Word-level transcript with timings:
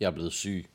Jeg 0.00 0.06
er 0.06 0.10
blevet 0.10 0.32
syg. 0.32 0.66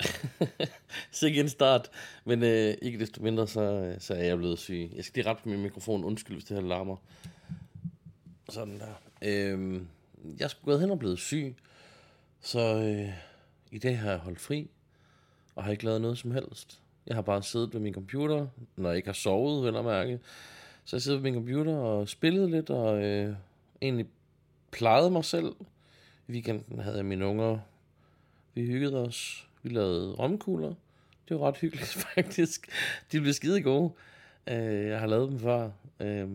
så 1.12 1.26
ikke 1.26 1.40
en 1.40 1.48
start, 1.48 1.90
men 2.24 2.42
øh, 2.42 2.74
ikke 2.82 2.98
desto 2.98 3.22
mindre, 3.22 3.46
så, 3.48 3.60
øh, 3.60 4.00
så 4.00 4.14
er 4.14 4.24
jeg 4.24 4.38
blevet 4.38 4.58
syg. 4.58 4.90
Jeg 4.96 5.04
skal 5.04 5.20
lige 5.20 5.30
rette 5.30 5.42
på 5.42 5.48
min 5.48 5.62
mikrofon. 5.62 6.04
Undskyld, 6.04 6.36
hvis 6.36 6.44
det 6.44 6.56
her 6.56 6.68
larmer. 6.68 6.96
Sådan 8.48 8.80
der. 8.80 8.94
Øh, 9.22 9.82
jeg 10.38 10.44
er 10.44 10.64
gået 10.64 10.80
hen 10.80 10.90
og 10.90 10.98
blevet 10.98 11.18
syg, 11.18 11.56
så 12.40 12.60
øh, 12.60 13.14
i 13.70 13.78
dag 13.78 13.98
har 13.98 14.10
jeg 14.10 14.18
holdt 14.18 14.40
fri, 14.40 14.70
og 15.54 15.64
har 15.64 15.72
ikke 15.72 15.84
lavet 15.84 16.00
noget 16.00 16.18
som 16.18 16.30
helst. 16.30 16.80
Jeg 17.06 17.14
har 17.14 17.22
bare 17.22 17.42
siddet 17.42 17.74
ved 17.74 17.80
min 17.80 17.94
computer, 17.94 18.46
når 18.76 18.88
jeg 18.88 18.96
ikke 18.96 19.08
har 19.08 19.12
sovet, 19.14 19.64
vel 19.64 19.76
at 19.76 19.84
mærke. 19.84 20.20
Så 20.84 20.96
jeg 20.96 21.02
sidder 21.02 21.18
ved 21.18 21.22
min 21.22 21.34
computer 21.34 21.76
og 21.76 22.08
spillet 22.08 22.50
lidt, 22.50 22.70
og 22.70 23.02
øh, 23.04 23.34
egentlig 23.82 24.06
plejede 24.70 25.10
mig 25.10 25.24
selv. 25.24 25.56
I 26.28 26.32
weekenden 26.32 26.80
havde 26.80 26.96
jeg 26.96 27.04
mine 27.04 27.26
unger. 27.26 27.58
Vi 28.54 28.66
hyggede 28.66 28.96
os. 28.96 29.46
Vi 29.62 29.68
lavede 29.68 30.12
romkugler. 30.12 30.74
Det 31.28 31.40
var 31.40 31.48
ret 31.48 31.56
hyggeligt, 31.56 31.88
faktisk. 32.14 32.68
De 33.12 33.20
blev 33.20 33.32
skide 33.32 33.62
gode. 33.62 33.92
Øh, 34.50 34.86
jeg 34.86 35.00
har 35.00 35.06
lavet 35.06 35.30
dem 35.30 35.38
før. 35.38 35.70
Øh, 36.00 36.28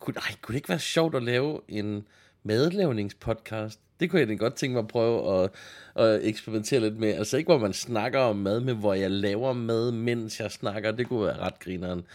kunne, 0.00 0.14
ej, 0.16 0.34
kunne 0.42 0.52
det 0.52 0.58
ikke 0.58 0.68
være 0.68 0.78
sjovt 0.78 1.14
at 1.14 1.22
lave 1.22 1.60
en 1.68 2.06
madlavningspodcast? 2.42 3.80
Det 4.00 4.10
kunne 4.10 4.20
jeg 4.20 4.28
da 4.28 4.34
godt 4.34 4.54
tænke 4.54 4.74
mig 4.74 4.80
at 4.80 4.88
prøve 4.88 5.44
at, 5.44 5.50
at 5.94 6.20
eksperimentere 6.22 6.80
lidt 6.80 6.98
med. 6.98 7.08
Altså 7.08 7.36
ikke, 7.36 7.48
hvor 7.48 7.58
man 7.58 7.72
snakker 7.72 8.20
om 8.20 8.36
mad, 8.36 8.60
men 8.60 8.76
hvor 8.76 8.94
jeg 8.94 9.10
laver 9.10 9.52
mad, 9.52 9.92
mens 9.92 10.40
jeg 10.40 10.50
snakker. 10.50 10.92
Det 10.92 11.08
kunne 11.08 11.24
være 11.24 11.38
ret 11.38 11.58
grineren. 11.58 12.06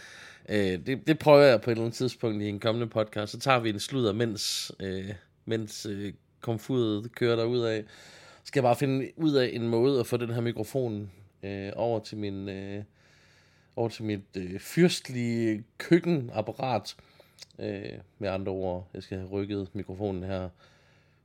Øh, 0.48 0.86
det, 0.86 1.06
det 1.06 1.18
prøver 1.18 1.42
jeg 1.42 1.60
på 1.60 1.70
et 1.70 1.72
eller 1.72 1.84
andet 1.84 1.96
tidspunkt 1.96 2.42
i 2.42 2.48
en 2.48 2.60
kommende 2.60 2.86
podcast. 2.86 3.32
Så 3.32 3.38
tager 3.38 3.60
vi 3.60 3.70
en 3.70 3.80
sludder, 3.80 4.12
mens, 4.12 4.72
øh, 4.80 5.10
mens 5.44 5.86
øh, 5.86 6.12
komfuret 6.40 7.14
kører 7.14 7.36
derud 7.36 7.60
af. 7.60 7.84
Skal 8.44 8.60
jeg 8.60 8.64
bare 8.64 8.76
finde 8.76 9.10
ud 9.16 9.32
af 9.32 9.50
en 9.52 9.68
måde 9.68 10.00
at 10.00 10.06
få 10.06 10.16
den 10.16 10.30
her 10.30 10.40
mikrofon 10.40 11.10
øh, 11.42 11.72
over 11.76 12.00
til 12.00 12.18
min... 12.18 12.48
Øh, 12.48 12.84
over 13.76 13.88
til 13.88 14.04
mit 14.04 14.36
øh, 14.36 14.60
fyrstlige 14.60 15.64
køkkenapparat. 15.78 16.96
Øh, 17.58 17.98
med 18.18 18.28
andre 18.28 18.52
ord, 18.52 18.88
jeg 18.94 19.02
skal 19.02 19.18
have 19.18 19.30
rykket 19.30 19.68
mikrofonen 19.72 20.22
her 20.22 20.48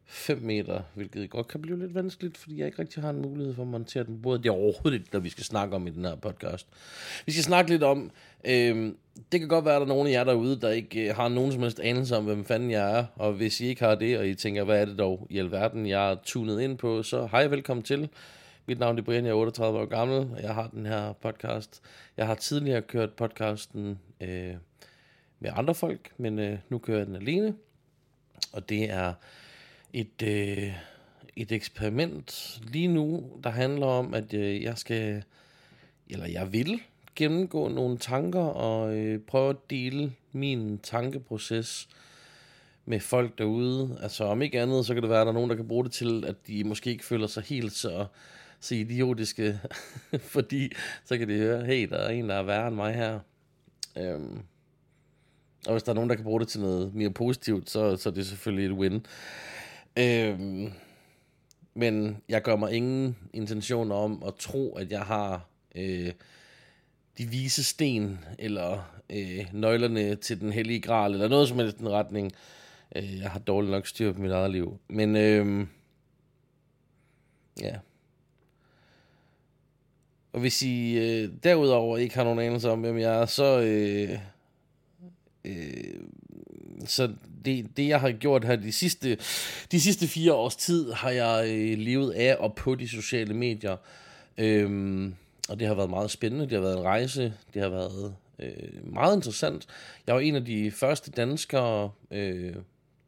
5 0.10 0.42
meter, 0.42 0.82
hvilket 0.94 1.30
godt 1.30 1.48
kan 1.48 1.62
blive 1.62 1.80
lidt 1.80 1.96
vanskeligt, 1.96 2.38
fordi 2.38 2.58
jeg 2.58 2.66
ikke 2.66 2.80
rigtig 2.80 3.04
har 3.04 3.10
en 3.10 3.22
mulighed 3.22 3.54
for 3.54 3.62
at 3.62 3.68
montere 3.68 4.04
den 4.04 4.22
både. 4.22 4.38
Det 4.38 4.46
er 4.46 4.54
overhovedet 4.54 4.94
ikke, 4.94 5.10
der 5.12 5.20
vi 5.20 5.30
skal 5.30 5.44
snakke 5.44 5.76
om 5.76 5.88
i 5.88 5.90
den 5.90 6.06
her 6.06 6.16
podcast. 6.16 6.68
Vi 7.26 7.32
skal 7.32 7.44
snakke 7.44 7.72
lidt 7.72 7.84
om, 7.84 8.12
øh, 8.46 8.94
det 9.32 9.40
kan 9.40 9.50
godt 9.50 9.66
være, 9.66 9.76
at 9.76 9.80
der 9.80 9.86
er 9.86 9.90
nogen 9.90 10.08
af 10.08 10.12
jer 10.12 10.24
derude, 10.24 10.62
der 10.62 10.70
ikke 10.70 11.10
øh, 11.10 11.16
har 11.16 11.28
nogen 11.28 11.52
som 11.52 11.62
helst 11.62 11.80
anelse 11.80 12.18
om, 12.18 12.26
hvem 12.26 12.46
fanden 12.46 12.72
jeg 12.72 13.00
er, 13.00 13.06
og 13.16 13.34
hvis 13.34 13.62
I 13.62 13.66
ikke 13.66 13.84
har 13.84 13.96
det, 13.96 14.18
og 14.18 14.28
I 14.28 14.36
tænker, 14.36 14.64
hvad 14.64 14.82
er 14.82 14.86
det 14.86 15.00
dog 15.00 15.28
i 15.30 15.38
alverden, 15.40 15.88
jeg 15.88 16.12
er 16.12 16.16
tunet 16.24 16.62
ind 16.62 16.78
på, 16.78 17.04
så 17.04 17.28
hej 17.32 17.48
velkommen 17.48 17.84
til. 17.84 18.10
Mit 18.66 18.80
navn 18.80 18.98
er 18.98 19.02
Brian, 19.02 19.26
jeg 19.26 19.32
er 19.32 19.36
38 19.36 19.80
år 19.80 19.86
gammel, 19.86 20.18
og 20.18 20.42
jeg 20.42 20.54
har 20.54 20.68
den 20.68 20.86
her 20.86 21.14
podcast. 21.14 21.82
Jeg 22.18 22.28
har 22.28 22.36
tidligere 22.36 22.82
kørt 22.82 23.14
podcasten 23.14 24.00
øh, 24.22 24.56
med 25.40 25.52
andre 25.54 25.76
folk, 25.76 26.12
men 26.18 26.40
øh, 26.40 26.58
nu 26.70 26.78
kører 26.78 26.98
jeg 26.98 27.08
den 27.08 27.16
alene, 27.16 27.54
og 28.54 28.70
det 28.70 28.90
er 28.92 29.14
et, 30.00 30.22
øh, 30.24 30.74
et 31.36 31.52
eksperiment 31.52 32.60
lige 32.64 32.88
nu, 32.88 33.24
der 33.44 33.50
handler 33.50 33.86
om, 33.86 34.14
at 34.14 34.34
øh, 34.34 34.64
jeg 34.64 34.78
skal, 34.78 35.24
eller 36.10 36.28
jeg 36.28 36.54
vil 36.54 36.80
gennemgå 37.16 37.68
nogle 37.68 37.98
tanker 37.98 38.40
og 38.40 38.98
øh, 38.98 39.20
prøve 39.20 39.50
at 39.50 39.70
dele 39.70 40.14
min 40.32 40.80
tankeproces 40.80 41.90
med 42.86 43.00
folk 43.00 43.38
derude. 43.38 43.98
Altså 44.02 44.24
om 44.24 44.42
ikke 44.42 44.62
andet, 44.62 44.86
så 44.86 44.94
kan 44.94 45.04
det 45.04 45.10
være, 45.10 45.22
at 45.22 45.26
der 45.26 45.32
er 45.32 45.36
nogen, 45.36 45.50
der 45.50 45.56
kan 45.56 45.68
bruge 45.68 45.84
det 45.84 45.92
til, 45.92 46.26
at 46.28 46.36
de 46.48 46.64
måske 46.64 46.90
ikke 46.90 47.06
føler 47.06 47.28
sig 47.28 47.44
helt 47.44 47.74
så, 47.74 48.06
så 48.60 48.76
idiotiske, 48.76 49.60
fordi 50.34 50.72
så 51.06 51.18
kan 51.18 51.30
de 51.30 51.38
høre, 51.38 51.66
hey, 51.66 51.90
der 51.90 51.98
er 51.98 52.10
en, 52.10 52.30
der 52.30 52.36
er 52.36 52.44
værre 52.44 52.68
end 52.68 52.76
mig 52.76 52.94
her. 52.94 53.20
Øhm. 53.98 54.40
Og 55.68 55.72
hvis 55.72 55.84
der 55.84 55.92
er 55.92 55.96
nogen, 55.96 56.10
der 56.10 56.16
kan 56.16 56.24
bruge 56.24 56.40
det 56.40 56.48
til 56.48 56.62
noget 56.62 56.96
mere 56.96 57.10
positivt, 57.10 57.70
så, 57.70 57.96
så 57.96 58.10
er 58.10 58.14
det 58.14 58.28
selvfølgelig 58.28 58.66
et 58.66 58.72
win. 58.72 59.06
Øhm, 59.98 60.72
men 61.74 62.18
jeg 62.30 62.42
gør 62.42 62.56
mig 62.56 62.74
ingen 62.74 63.18
intention 63.34 63.92
om 63.92 64.24
at 64.28 64.36
tro, 64.36 64.76
at 64.76 64.92
jeg 64.92 65.02
har 65.02 65.50
øh, 65.76 66.12
de 67.18 67.26
vise 67.26 67.64
sten, 67.64 68.20
eller 68.40 69.02
øh, 69.10 69.46
nøglerne 69.54 70.16
til 70.16 70.42
den 70.42 70.52
hellige 70.52 70.82
gral, 70.82 71.14
eller 71.14 71.28
noget 71.28 71.48
som 71.48 71.60
helst 71.60 71.78
i 71.78 71.80
den 71.80 71.90
retning. 71.90 72.32
Øh, 72.96 73.18
jeg 73.18 73.32
har 73.32 73.40
dårligt 73.40 73.72
nok 73.72 73.88
styr 73.88 74.14
på 74.14 74.22
mit 74.22 74.32
eget 74.32 74.52
liv. 74.52 74.80
Men 74.88 75.16
øh, 75.16 75.68
ja. 77.62 77.76
Og 80.34 80.40
hvis 80.40 80.62
I 80.62 80.98
øh, 80.98 81.30
derudover 81.44 81.98
ikke 81.98 82.16
har 82.16 82.24
nogen 82.24 82.40
anelse 82.40 82.70
om, 82.70 82.82
hvem 82.82 82.98
jeg 82.98 83.22
er, 83.22 83.26
så... 83.26 83.62
Øh, 83.62 84.20
øh, 85.46 86.02
så 86.86 87.14
det, 87.48 87.78
det, 87.78 87.88
jeg 87.88 88.00
har 88.00 88.12
gjort 88.12 88.46
her 88.46 88.56
de 88.56 88.72
sidste, 88.72 89.18
de 89.72 89.82
sidste 89.82 90.08
fire 90.08 90.34
års 90.34 90.56
tid, 90.56 90.92
har 90.92 91.10
jeg 91.10 91.46
øh, 91.50 91.78
levet 91.78 92.12
af 92.12 92.36
og 92.36 92.56
på 92.56 92.76
de 92.76 92.88
sociale 92.88 93.34
medier. 93.34 93.78
Øhm, 94.38 95.16
og 95.50 95.60
det 95.60 95.68
har 95.68 95.76
været 95.76 95.90
meget 95.90 96.12
spændende. 96.12 96.46
Det 96.46 96.54
har 96.54 96.62
været 96.62 96.78
en 96.78 96.84
rejse. 96.84 97.34
Det 97.54 97.62
har 97.62 97.70
været 97.70 98.16
øh, 98.40 98.94
meget 98.94 99.16
interessant. 99.16 99.68
Jeg 100.08 100.16
var 100.16 100.22
en 100.22 100.36
af 100.36 100.46
de 100.46 100.72
første 100.72 101.12
danskere, 101.12 101.92
øh, 102.12 102.56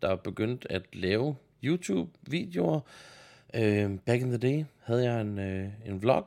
der 0.01 0.15
begyndte 0.15 0.71
at 0.71 0.81
lave 0.93 1.35
YouTube-videoer. 1.63 2.79
Øh, 3.53 3.91
back 4.05 4.21
in 4.21 4.27
the 4.27 4.37
day 4.37 4.63
havde 4.83 5.03
jeg 5.03 5.21
en, 5.21 5.39
øh, 5.39 5.67
en 5.85 6.01
vlog, 6.01 6.25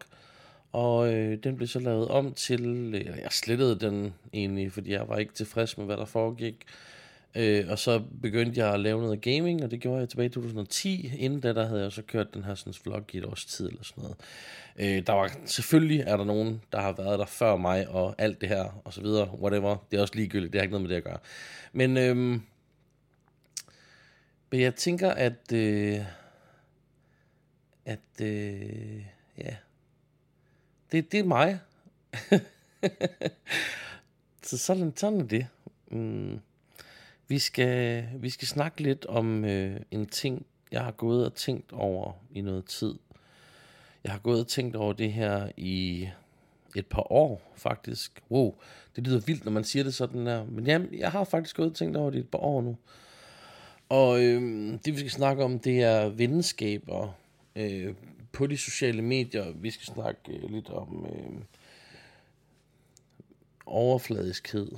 og 0.73 1.15
øh, 1.15 1.39
den 1.45 1.57
blev 1.57 1.69
så 1.69 1.79
lavet 1.79 2.09
om 2.09 2.33
til, 2.35 2.65
eller 2.95 3.17
jeg 3.17 3.33
slettede 3.33 3.79
den 3.79 4.15
egentlig, 4.33 4.73
fordi 4.73 4.93
jeg 4.93 5.09
var 5.09 5.19
ikke 5.19 5.33
tilfreds 5.33 5.79
med, 5.79 5.87
hvad 5.87 5.97
der 5.97 6.05
foregik. 6.05 6.55
Øh, 6.55 6.92
Øh, 7.35 7.65
og 7.69 7.79
så 7.79 8.03
begyndte 8.23 8.61
jeg 8.61 8.75
at 8.75 8.81
lave 8.81 9.01
noget 9.01 9.21
gaming, 9.21 9.65
og 9.65 9.71
det 9.71 9.81
gjorde 9.81 10.01
jeg 10.01 10.09
tilbage 10.09 10.27
i 10.27 10.31
2010. 10.31 11.13
Inden 11.19 11.41
da, 11.41 11.53
der 11.53 11.67
havde 11.67 11.83
jeg 11.83 11.93
så 11.93 12.03
kørt 12.03 12.35
den 12.35 12.45
her 12.45 12.55
sådan, 12.55 12.75
vlog 12.85 13.15
i 13.15 13.19
et 13.19 13.25
års 13.25 13.45
tid 13.45 13.69
eller 13.69 13.83
sådan 13.83 14.03
noget. 14.03 14.17
Øh, 14.79 15.07
der 15.07 15.13
var, 15.13 15.31
selvfølgelig 15.47 16.01
er 16.01 16.17
der 16.17 16.25
nogen, 16.25 16.63
der 16.73 16.81
har 16.81 16.93
været 16.93 17.19
der 17.19 17.27
før 17.27 17.57
mig, 17.57 17.89
og 17.89 18.15
alt 18.19 18.41
det 18.41 18.49
her, 18.49 18.81
og 18.85 18.93
så 18.93 19.01
videre, 19.01 19.35
whatever. 19.35 19.77
Det 19.91 19.97
er 19.97 20.01
også 20.01 20.15
ligegyldigt, 20.15 20.53
det 20.53 20.61
har 20.61 20.63
ikke 20.63 20.73
noget 20.73 20.83
med 20.83 20.91
det 20.91 20.97
at 20.97 21.05
gøre. 21.05 21.19
Men, 21.73 21.97
øh, 21.97 22.17
men 24.51 24.61
jeg 24.61 24.75
tænker, 24.75 25.11
at, 25.11 25.53
øh, 25.53 26.01
at, 27.85 28.21
øh, 28.21 29.05
ja, 29.39 29.57
det, 30.93 31.13
det 31.13 31.21
er 31.21 31.25
mig. 31.25 31.59
så 34.43 34.59
sådan, 34.59 34.93
sådan 34.97 35.21
er 35.21 35.25
det. 35.25 35.47
Mm. 35.91 36.41
Vi 37.33 37.39
skal, 37.39 38.05
vi 38.17 38.31
skal 38.31 38.49
snakke 38.49 38.83
lidt 38.83 39.07
om 39.07 39.45
øh, 39.45 39.81
en 39.91 40.07
ting, 40.07 40.47
jeg 40.73 40.85
har 40.85 40.91
gået 40.91 41.27
og 41.27 41.35
tænkt 41.35 41.73
over 41.73 42.13
i 42.35 42.41
noget 42.41 42.65
tid. 42.65 42.95
Jeg 44.05 44.13
har 44.13 44.19
gået 44.19 44.41
og 44.41 44.49
tænkt 44.49 44.77
over 44.77 44.93
det 44.93 45.13
her 45.13 45.49
i 45.57 46.09
et 46.77 46.87
par 46.87 47.13
år, 47.13 47.53
faktisk. 47.57 48.23
Wow, 48.31 48.55
det 48.97 49.07
lyder 49.07 49.21
vildt, 49.21 49.45
når 49.45 49.53
man 49.53 49.65
siger 49.65 49.83
det 49.83 49.95
sådan 49.95 50.27
der. 50.27 50.45
Men 50.45 50.67
jamen, 50.67 50.99
jeg 50.99 51.11
har 51.11 51.25
faktisk 51.25 51.57
gået 51.57 51.71
og 51.71 51.77
tænkt 51.77 51.97
over 51.97 52.11
det 52.11 52.17
i 52.19 52.21
et 52.21 52.29
par 52.29 52.39
år 52.39 52.63
nu. 52.63 52.77
Og 53.89 54.23
øh, 54.25 54.43
det, 54.85 54.95
vi 54.95 54.99
skal 54.99 55.11
snakke 55.11 55.45
om, 55.45 55.59
det 55.59 55.83
er 55.83 56.09
venskaber 56.09 57.13
øh, 57.57 57.95
på 58.33 58.47
de 58.47 58.57
sociale 58.57 59.03
medier. 59.03 59.53
Vi 59.55 59.71
skal 59.71 59.95
snakke 59.95 60.21
øh, 60.29 60.51
lidt 60.51 60.71
om 60.71 61.07
øh, 61.07 61.41
overfladiskhed 63.67 64.69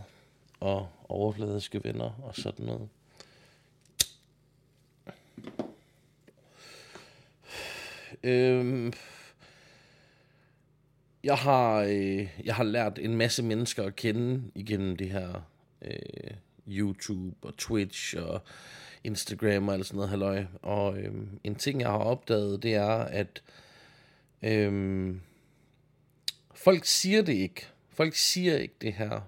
og 0.65 0.89
overfladiske 1.09 1.85
venner 1.85 2.21
og 2.23 2.35
sådan 2.37 2.67
noget. 2.67 2.89
Øhm, 8.23 8.93
jeg 11.25 11.37
har 11.37 11.81
øh, 11.81 12.29
jeg 12.44 12.55
har 12.55 12.65
lært 12.65 12.99
en 12.99 13.17
masse 13.17 13.43
mennesker 13.43 13.85
at 13.85 13.97
kende 13.97 14.43
igennem 14.55 14.97
det 14.97 15.11
her 15.11 15.43
øh, 15.83 16.37
YouTube 16.69 17.37
og 17.43 17.56
Twitch 17.56 18.15
og 18.19 18.41
Instagram 19.05 19.69
og 19.69 19.75
alt 19.75 19.87
sådan 19.87 19.97
noget 19.97 20.11
halløj. 20.11 20.44
Og 20.62 20.99
øh, 20.99 21.15
en 21.44 21.55
ting 21.55 21.81
jeg 21.81 21.88
har 21.88 21.99
opdaget, 21.99 22.62
det 22.62 22.75
er 22.75 22.94
at 22.94 23.43
øh, 24.43 25.15
folk 26.55 26.85
siger 26.85 27.23
det 27.23 27.33
ikke. 27.35 27.67
Folk 27.91 28.15
siger 28.15 28.56
ikke 28.56 28.75
det 28.81 28.93
her 28.93 29.21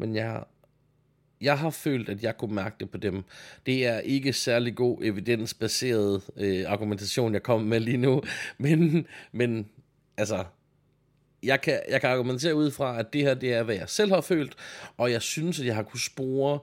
men 0.00 0.14
jeg, 0.14 0.44
jeg 1.40 1.58
har 1.58 1.70
følt, 1.70 2.08
at 2.08 2.22
jeg 2.22 2.36
kunne 2.36 2.54
mærke 2.54 2.76
det 2.80 2.90
på 2.90 2.96
dem. 2.98 3.24
Det 3.66 3.86
er 3.86 3.98
ikke 3.98 4.32
særlig 4.32 4.74
god 4.74 4.98
evidensbaseret 5.02 6.22
øh, 6.36 6.64
argumentation, 6.66 7.32
jeg 7.32 7.42
kommer 7.42 7.66
med 7.66 7.80
lige 7.80 7.96
nu, 7.96 8.22
men, 8.58 9.06
men 9.32 9.68
altså, 10.16 10.44
jeg 11.42 11.60
kan, 11.60 11.80
jeg 11.88 12.00
kan 12.00 12.10
argumentere 12.10 12.54
ud 12.54 12.70
fra, 12.70 12.98
at 12.98 13.12
det 13.12 13.22
her, 13.22 13.34
det 13.34 13.54
er, 13.54 13.62
hvad 13.62 13.74
jeg 13.74 13.88
selv 13.88 14.12
har 14.12 14.20
følt, 14.20 14.56
og 14.96 15.12
jeg 15.12 15.22
synes, 15.22 15.60
at 15.60 15.66
jeg 15.66 15.74
har 15.74 15.82
kunne 15.82 16.00
spore 16.00 16.58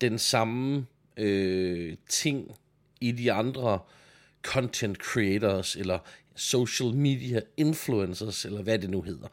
den 0.00 0.18
samme 0.18 0.86
øh, 1.16 1.96
ting 2.08 2.56
i 3.00 3.12
de 3.12 3.32
andre 3.32 3.78
content 4.42 4.96
creators, 4.96 5.76
eller 5.76 5.98
social 6.34 6.94
media 6.94 7.40
influencers, 7.56 8.44
eller 8.44 8.62
hvad 8.62 8.78
det 8.78 8.90
nu 8.90 9.02
hedder. 9.02 9.28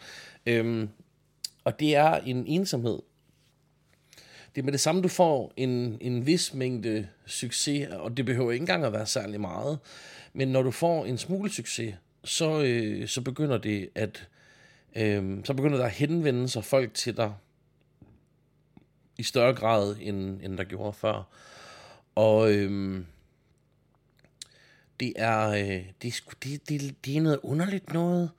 Øhm, 0.45 0.89
og 1.63 1.79
det 1.79 1.95
er 1.95 2.15
en 2.15 2.47
ensomhed. 2.47 2.99
Det 4.55 4.61
er 4.61 4.65
med 4.65 4.71
det 4.71 4.79
samme, 4.79 5.01
du 5.01 5.07
får 5.07 5.53
en, 5.57 5.97
en 6.01 6.25
vis 6.25 6.53
mængde 6.53 7.07
succes, 7.25 7.87
og 7.89 8.17
det 8.17 8.25
behøver 8.25 8.51
ikke 8.51 8.63
engang 8.63 8.85
at 8.85 8.93
være 8.93 9.05
særlig 9.05 9.41
meget. 9.41 9.79
Men 10.33 10.47
når 10.47 10.61
du 10.61 10.71
får 10.71 11.05
en 11.05 11.17
smule 11.17 11.49
succes, 11.49 11.95
så, 12.23 12.63
øh, 12.63 13.07
så 13.07 13.21
begynder 13.21 13.57
det 13.57 13.89
at 13.95 14.27
øh, 14.95 15.45
så 15.45 15.53
begynder 15.53 15.77
der 15.77 15.85
at 15.85 15.91
henvende 15.91 16.49
sig 16.49 16.63
folk 16.63 16.93
til 16.93 17.17
dig 17.17 17.33
i 19.17 19.23
større 19.23 19.53
grad, 19.53 19.95
end, 20.01 20.41
end 20.41 20.57
der 20.57 20.63
gjorde 20.63 20.93
før. 20.93 21.23
Og 22.15 22.53
øh, 22.53 23.01
det 24.99 25.13
er, 25.15 25.49
øh, 25.49 25.85
det, 26.01 26.15
er 26.15 26.33
det, 26.43 26.69
det, 26.69 27.05
det 27.05 27.17
er 27.17 27.21
noget 27.21 27.39
underligt 27.43 27.93
noget, 27.93 28.29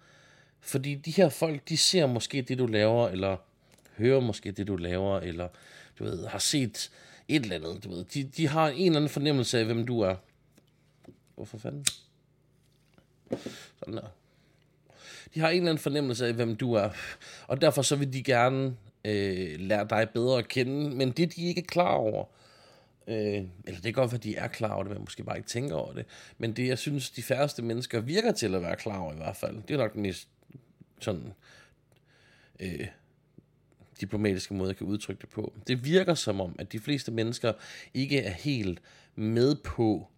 fordi 0.61 0.95
de 0.95 1.11
her 1.11 1.29
folk, 1.29 1.69
de 1.69 1.77
ser 1.77 2.07
måske 2.07 2.43
det, 2.43 2.59
du 2.59 2.67
laver, 2.67 3.09
eller 3.09 3.37
hører 3.99 4.21
måske 4.21 4.53
det, 4.53 4.67
du 4.67 4.77
laver, 4.77 5.21
eller 5.21 5.49
du 5.99 6.05
ved, 6.05 6.27
har 6.27 6.39
set 6.39 6.91
et 7.29 7.43
eller 7.43 7.57
andet, 7.57 7.85
du 7.85 7.91
ved. 7.91 8.05
De, 8.05 8.25
de 8.25 8.49
har 8.49 8.69
en 8.69 8.87
eller 8.87 8.97
anden 8.97 9.09
fornemmelse 9.09 9.59
af, 9.59 9.65
hvem 9.65 9.87
du 9.87 10.01
er. 10.01 10.17
Hvorfor 11.35 11.59
fanden? 11.59 11.87
Sådan 13.79 13.95
der. 13.95 14.09
De 15.35 15.41
har 15.41 15.49
en 15.49 15.57
eller 15.57 15.71
anden 15.71 15.83
fornemmelse 15.83 16.27
af, 16.27 16.35
hvem 16.35 16.57
du 16.57 16.73
er. 16.73 16.91
Og 17.47 17.61
derfor 17.61 17.83
så 17.83 17.97
vil 17.97 18.13
de 18.13 18.23
gerne 18.23 18.77
øh, 19.05 19.61
lære 19.61 19.87
dig 19.91 20.09
bedre 20.15 20.39
at 20.39 20.49
kende. 20.49 20.97
Men 20.97 21.11
det, 21.11 21.37
de 21.37 21.43
ikke 21.43 21.61
er 21.61 21.67
klar 21.67 21.93
over, 21.95 22.25
øh, 23.07 23.17
eller 23.67 23.81
det 23.81 23.87
er 23.87 23.93
godt, 23.93 24.13
at 24.13 24.25
de 24.25 24.37
er 24.37 24.49
klar 24.49 24.73
over 24.75 24.83
det, 24.83 24.93
men 24.93 25.01
måske 25.01 25.25
bare 25.25 25.37
ikke 25.37 25.49
tænker 25.49 25.75
over 25.77 25.93
det. 25.93 26.07
Men 26.39 26.53
det, 26.53 26.69
jeg 26.69 26.79
synes, 26.79 27.11
de 27.11 27.23
færreste 27.23 27.63
mennesker 27.63 28.01
virker 28.01 28.33
til 28.33 28.55
at 28.55 28.63
være 28.63 28.77
klar 28.77 28.99
over 28.99 29.13
i 29.13 29.17
hvert 29.17 29.37
fald. 29.37 29.63
Det 29.69 29.75
er 29.75 29.79
nok 29.79 29.93
den 29.95 30.03
mest 30.03 30.29
sådan... 31.01 31.33
Øh, 32.61 32.87
diplomatiske 34.03 34.55
måde, 34.55 34.69
jeg 34.69 34.77
kan 34.77 34.87
udtrykke 34.87 35.21
det 35.21 35.29
på. 35.29 35.53
Det 35.67 35.85
virker 35.85 36.15
som 36.15 36.41
om, 36.41 36.57
at 36.59 36.73
de 36.73 36.79
fleste 36.79 37.13
mennesker 37.13 37.53
ikke 37.95 38.19
er 38.21 38.31
helt 38.31 38.83
med 39.17 39.55
på, 39.55 40.09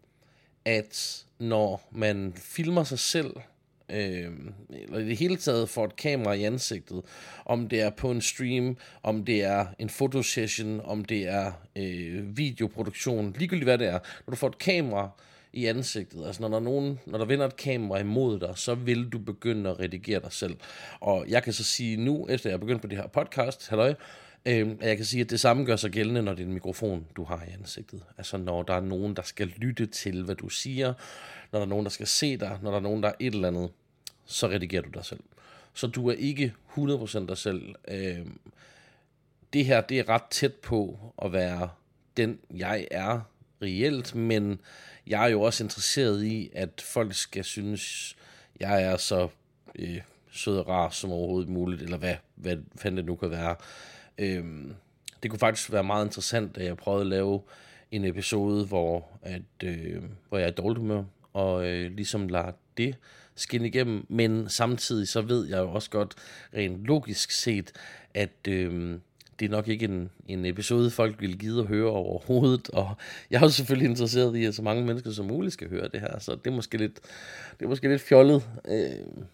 at 0.65 1.25
når 1.39 1.89
man 1.91 2.33
filmer 2.37 2.85
sig 2.85 2.99
selv, 2.99 3.37
øh, 3.89 4.33
eller 4.71 4.99
i 4.99 5.09
det 5.09 5.17
hele 5.17 5.37
taget 5.37 5.69
får 5.69 5.85
et 5.85 5.97
kamera 5.97 6.33
i 6.33 6.45
ansigtet, 6.45 7.03
om 7.45 7.69
det 7.69 7.81
er 7.81 7.91
på 7.91 8.11
en 8.11 8.21
stream, 8.21 8.77
om 9.03 9.25
det 9.25 9.43
er 9.43 9.67
en 9.79 9.91
fotosession, 9.91 10.81
om 10.81 11.05
det 11.05 11.29
er 11.29 11.53
øh, 11.77 12.37
videoproduktion, 12.37 13.35
ligegyldigt 13.39 13.67
hvad 13.67 13.79
det 13.79 13.87
er, 13.87 13.99
når 14.27 14.31
du 14.31 14.37
får 14.37 14.49
et 14.49 14.59
kamera 14.59 15.11
i 15.55 15.67
ansigtet, 15.67 16.27
altså 16.27 16.43
når 16.43 16.49
der, 16.49 16.57
er 16.57 16.61
nogen, 16.61 17.01
når 17.07 17.19
der 17.19 17.25
vender 17.25 17.47
et 17.47 17.57
kamera 17.57 17.99
imod 17.99 18.41
dig, 18.41 18.53
så 18.55 18.75
vil 18.75 19.09
du 19.09 19.19
begynde 19.19 19.71
at 19.71 19.81
redigere 19.81 20.21
dig 20.21 20.33
selv. 20.33 20.57
Og 21.01 21.25
jeg 21.29 21.43
kan 21.43 21.53
så 21.53 21.65
sige 21.65 21.97
nu, 21.97 22.27
efter 22.31 22.51
jeg 22.51 22.55
er 22.55 22.61
begyndt 22.61 22.83
på 22.83 22.89
det 22.89 22.99
her 22.99 23.07
podcast, 23.07 23.69
halløj, 23.69 23.95
Øh, 24.47 24.69
jeg 24.81 24.97
kan 24.97 25.05
sige, 25.05 25.21
at 25.21 25.31
det 25.31 25.41
samme 25.41 25.65
gør 25.65 25.77
sig 25.77 25.91
gældende, 25.91 26.23
når 26.23 26.35
det 26.35 26.43
er 26.43 26.47
en 26.47 26.53
mikrofon, 26.53 27.07
du 27.17 27.25
har 27.25 27.45
i 27.49 27.53
ansigtet. 27.61 28.03
Altså 28.19 28.37
når 28.37 28.63
der 28.63 28.75
er 28.75 28.81
nogen, 28.81 29.17
der 29.17 29.23
skal 29.23 29.47
lytte 29.47 29.87
til, 29.87 30.25
hvad 30.25 30.35
du 30.35 30.49
siger, 30.49 30.95
når 31.53 31.59
der 31.59 31.67
er 31.67 31.69
nogen, 31.69 31.85
der 31.85 31.91
skal 31.91 32.07
se 32.07 32.37
dig, 32.37 32.59
når 32.63 32.71
der 32.71 32.79
er 32.79 32.83
nogen, 32.83 33.03
der 33.03 33.09
er 33.09 33.15
et 33.21 33.35
eller 33.35 33.49
andet, 33.49 33.71
så 34.25 34.49
redigerer 34.49 34.83
du 34.83 34.91
dig 34.95 35.05
selv. 35.05 35.21
Så 35.75 35.87
du 35.87 36.09
er 36.09 36.15
ikke 36.15 36.55
100% 36.77 37.27
dig 37.27 37.39
selv. 37.39 37.75
Øh, 37.89 38.27
det 39.53 39.65
her, 39.65 39.81
det 39.81 39.99
er 39.99 40.09
ret 40.09 40.25
tæt 40.31 40.55
på 40.55 40.99
at 41.23 41.33
være 41.33 41.69
den, 42.17 42.39
jeg 42.57 42.87
er 42.91 43.21
reelt, 43.63 44.15
men 44.15 44.61
jeg 45.07 45.25
er 45.25 45.29
jo 45.29 45.43
også 45.43 45.65
interesseret 45.65 46.25
i, 46.25 46.51
at 46.55 46.81
folk 46.81 47.15
skal 47.15 47.45
synes, 47.45 48.17
jeg 48.61 48.83
er 48.83 48.97
så 48.97 49.29
øh, 49.75 50.01
sød 50.31 50.59
og 50.59 50.69
rar 50.69 50.91
som 50.91 51.13
overhovedet 51.13 51.49
muligt, 51.49 51.83
eller 51.83 51.97
hvad, 51.97 52.15
hvad 52.35 52.57
fanden 52.77 52.97
det 52.97 53.05
nu 53.05 53.17
kan 53.17 53.31
være. 53.31 53.57
Øhm, 54.19 54.75
det 55.23 55.31
kunne 55.31 55.39
faktisk 55.39 55.73
være 55.73 55.85
meget 55.85 56.05
interessant, 56.05 56.57
at 56.57 56.65
jeg 56.65 56.77
prøvede 56.77 57.01
at 57.01 57.07
lave 57.07 57.41
en 57.91 58.05
episode, 58.05 58.67
hvor, 58.67 59.09
at, 59.23 59.43
øh, 59.65 60.03
hvor 60.29 60.39
jeg 60.39 60.47
er 60.47 60.51
i 60.51 60.55
dårligt 60.55 60.79
humør, 60.79 61.03
og 61.33 61.67
øh, 61.67 61.91
ligesom 61.91 62.29
lader 62.29 62.53
det 62.77 62.97
skinne 63.35 63.67
igennem, 63.67 64.07
men 64.09 64.49
samtidig 64.49 65.09
så 65.09 65.21
ved 65.21 65.47
jeg 65.47 65.59
jo 65.59 65.71
også 65.71 65.91
godt, 65.91 66.15
rent 66.55 66.85
logisk 66.85 67.31
set, 67.31 67.73
at 68.15 68.49
øh, 68.49 68.99
det 69.41 69.47
er 69.47 69.51
nok 69.51 69.69
ikke 69.69 69.85
en, 69.85 70.11
en 70.29 70.45
episode, 70.45 70.91
folk 70.91 71.21
vil 71.21 71.39
gide 71.39 71.61
at 71.61 71.67
høre 71.67 71.91
overhovedet, 71.91 72.71
og 72.71 72.97
jeg 73.31 73.37
er 73.37 73.41
jo 73.41 73.49
selvfølgelig 73.49 73.91
interesseret 73.91 74.37
i, 74.37 74.45
at 74.45 74.55
så 74.55 74.63
mange 74.63 74.85
mennesker 74.85 75.11
som 75.11 75.27
muligt 75.27 75.53
skal 75.53 75.69
høre 75.69 75.89
det 75.89 76.01
her, 76.01 76.19
så 76.19 76.35
det 76.35 76.47
er 76.47 76.55
måske 76.55 76.79
lidt, 76.79 77.01
det 77.59 77.65
er 77.65 77.69
måske 77.69 77.89
lidt 77.89 78.03
fjollet. 78.03 78.49
Øh, 78.69 79.25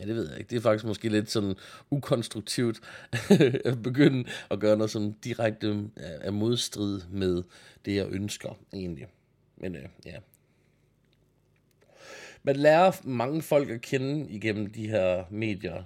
Ja, 0.00 0.06
det 0.06 0.14
ved 0.14 0.28
jeg 0.28 0.38
ikke. 0.38 0.50
Det 0.50 0.56
er 0.56 0.60
faktisk 0.60 0.84
måske 0.84 1.08
lidt 1.08 1.30
sådan 1.30 1.54
ukonstruktivt 1.90 2.80
at 3.64 3.82
begynde 3.82 4.28
at 4.50 4.60
gøre 4.60 4.76
noget 4.76 4.90
som 4.90 5.12
direkte 5.12 5.90
er 5.96 6.30
modstrid 6.30 7.00
med 7.10 7.42
det, 7.84 7.94
jeg 7.94 8.06
ønsker 8.10 8.58
egentlig. 8.72 9.06
Men 9.56 9.76
øh, 9.76 9.82
ja. 10.06 10.16
Man 12.42 12.56
lærer 12.56 12.92
mange 13.04 13.42
folk 13.42 13.70
at 13.70 13.80
kende 13.80 14.30
igennem 14.30 14.70
de 14.70 14.88
her 14.88 15.24
medier. 15.30 15.82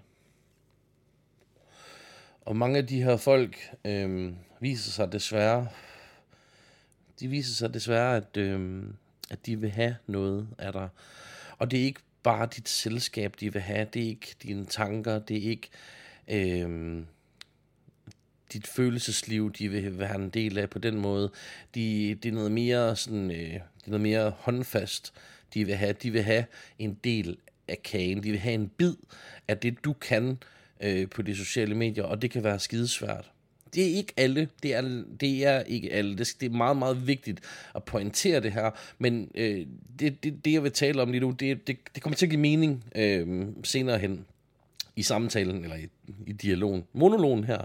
Og 2.51 2.57
mange 2.57 2.79
af 2.79 2.87
de 2.87 3.03
her 3.03 3.17
folk 3.17 3.75
øh, 3.85 4.33
viser 4.61 4.91
sig 4.91 5.13
desværre, 5.13 5.69
de 7.21 7.29
viser 7.29 7.55
sig 7.55 7.75
desværre, 7.75 8.17
at, 8.17 8.37
øh, 8.37 8.83
at 9.31 9.47
de 9.47 9.61
vil 9.61 9.71
have 9.71 9.97
noget 10.07 10.49
af 10.59 10.73
dig. 10.73 10.89
Og 11.59 11.71
det 11.71 11.81
er 11.81 11.85
ikke 11.85 12.01
bare 12.23 12.49
dit 12.57 12.69
selskab, 12.69 13.35
de 13.41 13.53
vil 13.53 13.63
have. 13.63 13.87
Det 13.95 14.03
er 14.03 14.07
ikke 14.07 14.37
dine 14.43 14.67
tanker, 14.67 15.19
det 15.19 15.37
er 15.37 15.51
ikke 15.51 15.69
øh, 16.29 17.03
dit 18.53 18.67
følelsesliv, 18.67 19.53
de 19.53 19.69
vil 19.69 19.99
være 19.99 20.15
en 20.15 20.31
del 20.31 20.59
af 20.59 20.71
på 20.71 20.79
den 20.79 21.01
måde. 21.01 21.31
De, 21.75 22.15
det 22.15 22.29
er 22.29 22.33
noget 22.33 22.53
mere 22.53 22.97
sådan, 22.97 23.31
øh, 23.31 23.37
det 23.37 23.87
er 23.87 23.91
noget 23.91 24.01
mere 24.01 24.31
håndfast, 24.31 25.13
de 25.55 25.65
vil 25.65 25.75
have. 25.75 25.93
De 25.93 26.11
vil 26.11 26.23
have 26.23 26.45
en 26.79 26.99
del 27.05 27.37
af 27.69 27.83
kagen. 27.83 28.23
De 28.23 28.31
vil 28.31 28.41
have 28.41 28.55
en 28.55 28.69
bid 28.69 28.95
af 29.49 29.59
det, 29.59 29.85
du 29.85 29.93
kan 29.93 30.39
øh, 30.81 31.09
på 31.09 31.23
de 31.23 31.37
sociale 31.37 31.75
medier, 31.75 32.05
og 32.05 32.23
det 32.23 32.31
kan 32.31 32.45
være 32.45 32.59
skidesvært. 32.59 33.31
Det 33.75 33.83
er 33.83 33.97
ikke 33.97 34.13
alle. 34.17 34.49
Det 34.63 34.75
er, 34.75 35.05
det 35.21 35.47
er 35.47 35.61
ikke 35.61 35.93
alle. 35.93 36.19
Det, 36.19 36.37
det 36.41 36.47
er 36.47 36.57
meget, 36.57 36.77
meget 36.77 37.07
vigtigt 37.07 37.41
at 37.75 37.85
pointere 37.85 38.41
det 38.41 38.53
her. 38.53 38.71
Men 38.99 39.31
øh, 39.35 39.67
det, 39.99 40.25
det, 40.25 40.45
det, 40.45 40.53
jeg 40.53 40.63
vil 40.63 40.73
tale 40.73 41.03
om 41.03 41.11
lige 41.11 41.21
nu, 41.21 41.31
det, 41.31 41.67
det, 41.67 41.79
det 41.95 42.03
kommer 42.03 42.17
til 42.17 42.27
at 42.27 42.31
give 42.31 42.41
mening 42.41 42.85
øh, 42.95 43.47
senere 43.65 43.99
hen 43.99 44.27
i 44.97 45.03
samtalen, 45.03 45.63
eller 45.63 45.77
i, 45.77 45.89
i 46.27 46.33
dialogen, 46.33 46.85
monologen 46.93 47.45
her, 47.45 47.65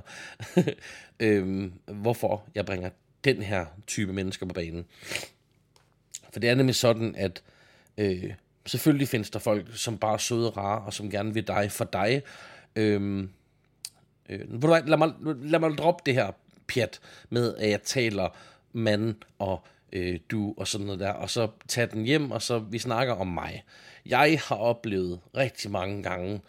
øh, 1.20 1.72
hvorfor 1.86 2.44
jeg 2.56 2.66
bringer 2.66 2.90
den 3.24 3.42
her 3.42 3.66
type 3.88 4.14
mennesker 4.14 4.46
på 4.46 4.54
banen. 4.54 4.86
For 6.34 6.40
det 6.40 6.50
er 6.50 6.56
nemlig 6.56 6.76
sådan, 6.76 7.16
at 7.16 7.44
øh, 7.98 8.34
selvfølgelig 8.66 9.08
findes 9.08 9.30
der 9.30 9.40
folk, 9.40 9.78
som 9.78 9.98
bare 9.98 10.14
er 10.14 10.18
søde 10.18 10.52
og 10.52 10.58
rare, 10.58 10.82
og 10.82 10.94
som 10.94 11.10
gerne 11.10 11.34
vil 11.34 11.48
dig 11.48 11.72
for 11.72 11.86
dig. 11.86 12.22
Øhm, 12.76 13.22
øh, 13.22 13.28
Øh, 14.30 14.62
lad, 14.88 14.98
mig, 14.98 15.14
lad 15.42 15.60
mig 15.60 15.78
droppe 15.78 16.04
det 16.06 16.14
her 16.14 16.32
pjat 16.68 17.00
med, 17.30 17.56
at 17.56 17.70
jeg 17.70 17.82
taler 17.82 18.30
mand 18.74 19.16
og 19.40 19.64
øh, 19.94 20.20
du 20.30 20.54
og 20.58 20.68
sådan 20.68 20.86
noget 20.86 21.00
der, 21.00 21.12
og 21.12 21.30
så 21.30 21.48
tage 21.68 21.88
den 21.88 22.04
hjem, 22.04 22.32
og 22.32 22.42
så 22.42 22.60
vi 22.60 22.80
snakker 22.80 23.14
om 23.14 23.28
mig. 23.28 23.64
Jeg 24.06 24.40
har 24.46 24.56
oplevet 24.56 25.20
rigtig 25.38 25.72
mange 25.72 26.04
gange, 26.04 26.42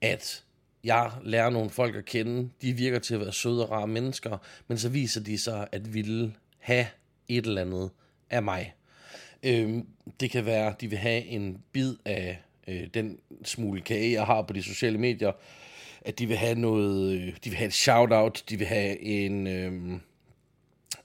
at 0.00 0.44
jeg 0.84 1.10
lærer 1.24 1.50
nogle 1.50 1.70
folk 1.70 1.96
at 1.96 2.04
kende, 2.04 2.50
de 2.62 2.72
virker 2.72 2.98
til 2.98 3.14
at 3.14 3.20
være 3.20 3.32
søde 3.32 3.64
og 3.64 3.70
rare 3.70 3.86
mennesker, 3.86 4.38
men 4.68 4.78
så 4.78 4.88
viser 4.88 5.20
de 5.20 5.38
sig 5.38 5.68
at 5.72 5.94
ville 5.94 6.34
have 6.58 6.86
et 7.28 7.46
eller 7.46 7.60
andet 7.60 7.90
af 8.30 8.42
mig. 8.42 8.74
Øhm, 9.42 9.86
det 10.20 10.30
kan 10.30 10.46
være, 10.46 10.66
at 10.66 10.80
de 10.80 10.88
vil 10.88 10.98
have 10.98 11.24
en 11.24 11.62
bid 11.72 11.94
af 12.04 12.42
øh, 12.68 12.86
den 12.94 13.18
smule 13.44 13.80
kage, 13.80 14.12
jeg 14.12 14.26
har 14.26 14.42
på 14.42 14.52
de 14.52 14.62
sociale 14.62 14.98
medier, 14.98 15.32
at 16.02 16.18
de 16.18 16.26
vil 16.26 16.36
have 16.36 16.54
noget, 16.54 17.12
øh, 17.12 17.32
de 17.44 17.50
vil 17.50 17.56
have 17.56 17.68
et 17.68 17.74
shout-out, 17.74 18.44
de 18.48 18.56
vil 18.56 18.66
have 18.66 19.00
en, 19.00 19.46
øh, 19.46 19.72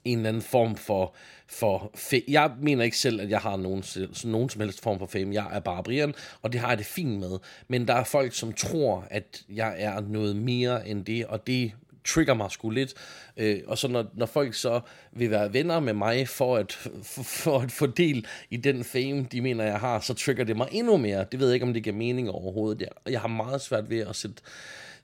en 0.04 0.18
eller 0.18 0.28
anden 0.28 0.42
form 0.42 0.76
for, 0.76 1.14
for 1.46 2.30
Jeg 2.30 2.50
mener 2.62 2.84
ikke 2.84 2.98
selv, 2.98 3.20
at 3.20 3.30
jeg 3.30 3.40
har 3.40 3.56
nogen, 3.56 3.84
nogen 4.24 4.48
som 4.48 4.60
helst 4.60 4.82
form 4.82 4.98
for 4.98 5.06
fame. 5.06 5.34
Jeg 5.34 5.48
er 5.52 5.60
bare 5.60 5.82
Brian, 5.82 6.14
og 6.42 6.52
det 6.52 6.60
har 6.60 6.68
jeg 6.68 6.78
det 6.78 6.86
fint 6.86 7.20
med. 7.20 7.38
Men 7.68 7.88
der 7.88 7.94
er 7.94 8.04
folk, 8.04 8.34
som 8.34 8.52
tror, 8.52 9.06
at 9.10 9.44
jeg 9.48 9.74
er 9.78 10.00
noget 10.00 10.36
mere 10.36 10.88
end 10.88 11.04
det, 11.04 11.26
og 11.26 11.46
det 11.46 11.72
trigger 12.06 12.34
mig 12.34 12.50
sgu 12.50 12.70
lidt. 12.70 12.94
Øh, 13.36 13.60
og 13.66 13.78
så 13.78 13.88
når, 13.88 14.06
når 14.14 14.26
folk 14.26 14.54
så 14.54 14.80
vil 15.12 15.30
være 15.30 15.52
venner 15.52 15.80
med 15.80 15.92
mig 15.92 16.28
for 16.28 16.56
at, 16.56 16.72
for, 17.02 17.22
for 17.42 17.58
at 17.58 17.72
få 17.72 17.86
del 17.86 18.26
i 18.50 18.56
den 18.56 18.84
fame, 18.84 19.26
de 19.32 19.40
mener, 19.40 19.64
jeg 19.64 19.80
har, 19.80 20.00
så 20.00 20.14
trigger 20.14 20.44
det 20.44 20.56
mig 20.56 20.68
endnu 20.72 20.96
mere. 20.96 21.26
Det 21.32 21.40
ved 21.40 21.46
jeg 21.46 21.54
ikke, 21.54 21.66
om 21.66 21.74
det 21.74 21.82
giver 21.82 21.96
mening 21.96 22.30
overhovedet. 22.30 22.80
Jeg, 22.80 23.12
jeg 23.12 23.20
har 23.20 23.28
meget 23.28 23.60
svært 23.60 23.90
ved 23.90 23.98
at 23.98 24.16
sætte 24.16 24.36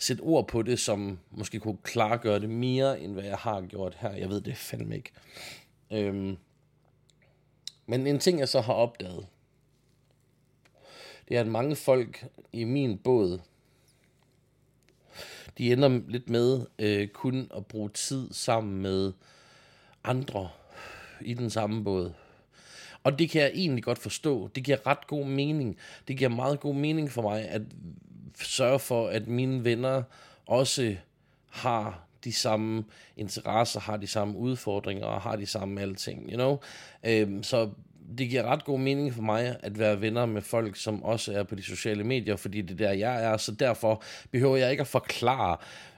sætte 0.02 0.20
ord 0.20 0.48
på 0.48 0.62
det, 0.62 0.78
som 0.78 1.18
måske 1.30 1.60
kunne 1.60 1.76
klargøre 1.82 2.40
det 2.40 2.50
mere, 2.50 3.00
end 3.00 3.12
hvad 3.12 3.24
jeg 3.24 3.36
har 3.36 3.60
gjort 3.60 3.96
her. 4.00 4.12
Jeg 4.12 4.28
ved 4.28 4.40
det 4.40 4.56
fandme 4.56 4.96
ikke. 4.96 5.10
Øhm, 5.90 6.36
Men 7.86 8.06
en 8.06 8.18
ting, 8.18 8.38
jeg 8.38 8.48
så 8.48 8.60
har 8.60 8.72
opdaget, 8.72 9.26
det 11.28 11.36
er, 11.36 11.40
at 11.40 11.46
mange 11.46 11.76
folk 11.76 12.26
i 12.52 12.64
min 12.64 12.98
båd, 12.98 13.40
de 15.58 15.72
ender 15.72 16.00
lidt 16.08 16.30
med 16.30 16.66
øh, 16.78 17.08
kun 17.08 17.50
at 17.56 17.66
bruge 17.66 17.88
tid 17.88 18.32
sammen 18.32 18.82
med 18.82 19.12
andre 20.04 20.50
i 21.20 21.34
den 21.34 21.50
samme 21.50 21.84
båd. 21.84 22.12
Og 23.04 23.18
det 23.18 23.30
kan 23.30 23.42
jeg 23.42 23.50
egentlig 23.54 23.84
godt 23.84 23.98
forstå. 23.98 24.48
Det 24.48 24.64
giver 24.64 24.86
ret 24.86 25.06
god 25.06 25.26
mening. 25.26 25.76
Det 26.08 26.16
giver 26.18 26.30
meget 26.30 26.60
god 26.60 26.74
mening 26.74 27.10
for 27.10 27.22
mig 27.22 27.48
at 27.48 27.62
sørge 28.34 28.78
for, 28.78 29.08
at 29.08 29.28
mine 29.28 29.64
venner 29.64 30.02
også 30.46 30.96
har 31.50 32.06
de 32.24 32.32
samme 32.32 32.84
interesser, 33.16 33.80
har 33.80 33.96
de 33.96 34.06
samme 34.06 34.38
udfordringer 34.38 35.06
og 35.06 35.20
har 35.20 35.36
de 35.36 35.46
samme 35.46 35.80
alting, 35.80 36.30
you 36.30 36.36
know? 36.36 36.58
Øhm, 37.04 37.42
så 37.42 37.70
det 38.18 38.28
giver 38.28 38.42
ret 38.42 38.64
god 38.64 38.78
mening 38.78 39.14
for 39.14 39.22
mig 39.22 39.56
at 39.60 39.78
være 39.78 40.00
venner 40.00 40.26
med 40.26 40.42
folk, 40.42 40.76
som 40.76 41.02
også 41.02 41.32
er 41.32 41.42
på 41.42 41.54
de 41.54 41.62
sociale 41.62 42.04
medier, 42.04 42.36
fordi 42.36 42.60
det 42.60 42.70
er 42.80 42.86
der, 42.86 42.92
jeg 42.92 43.24
er. 43.24 43.36
Så 43.36 43.52
derfor 43.52 44.02
behøver 44.30 44.56
jeg 44.56 44.70
ikke 44.70 44.80
at 44.80 44.86
forklare, 44.86 45.56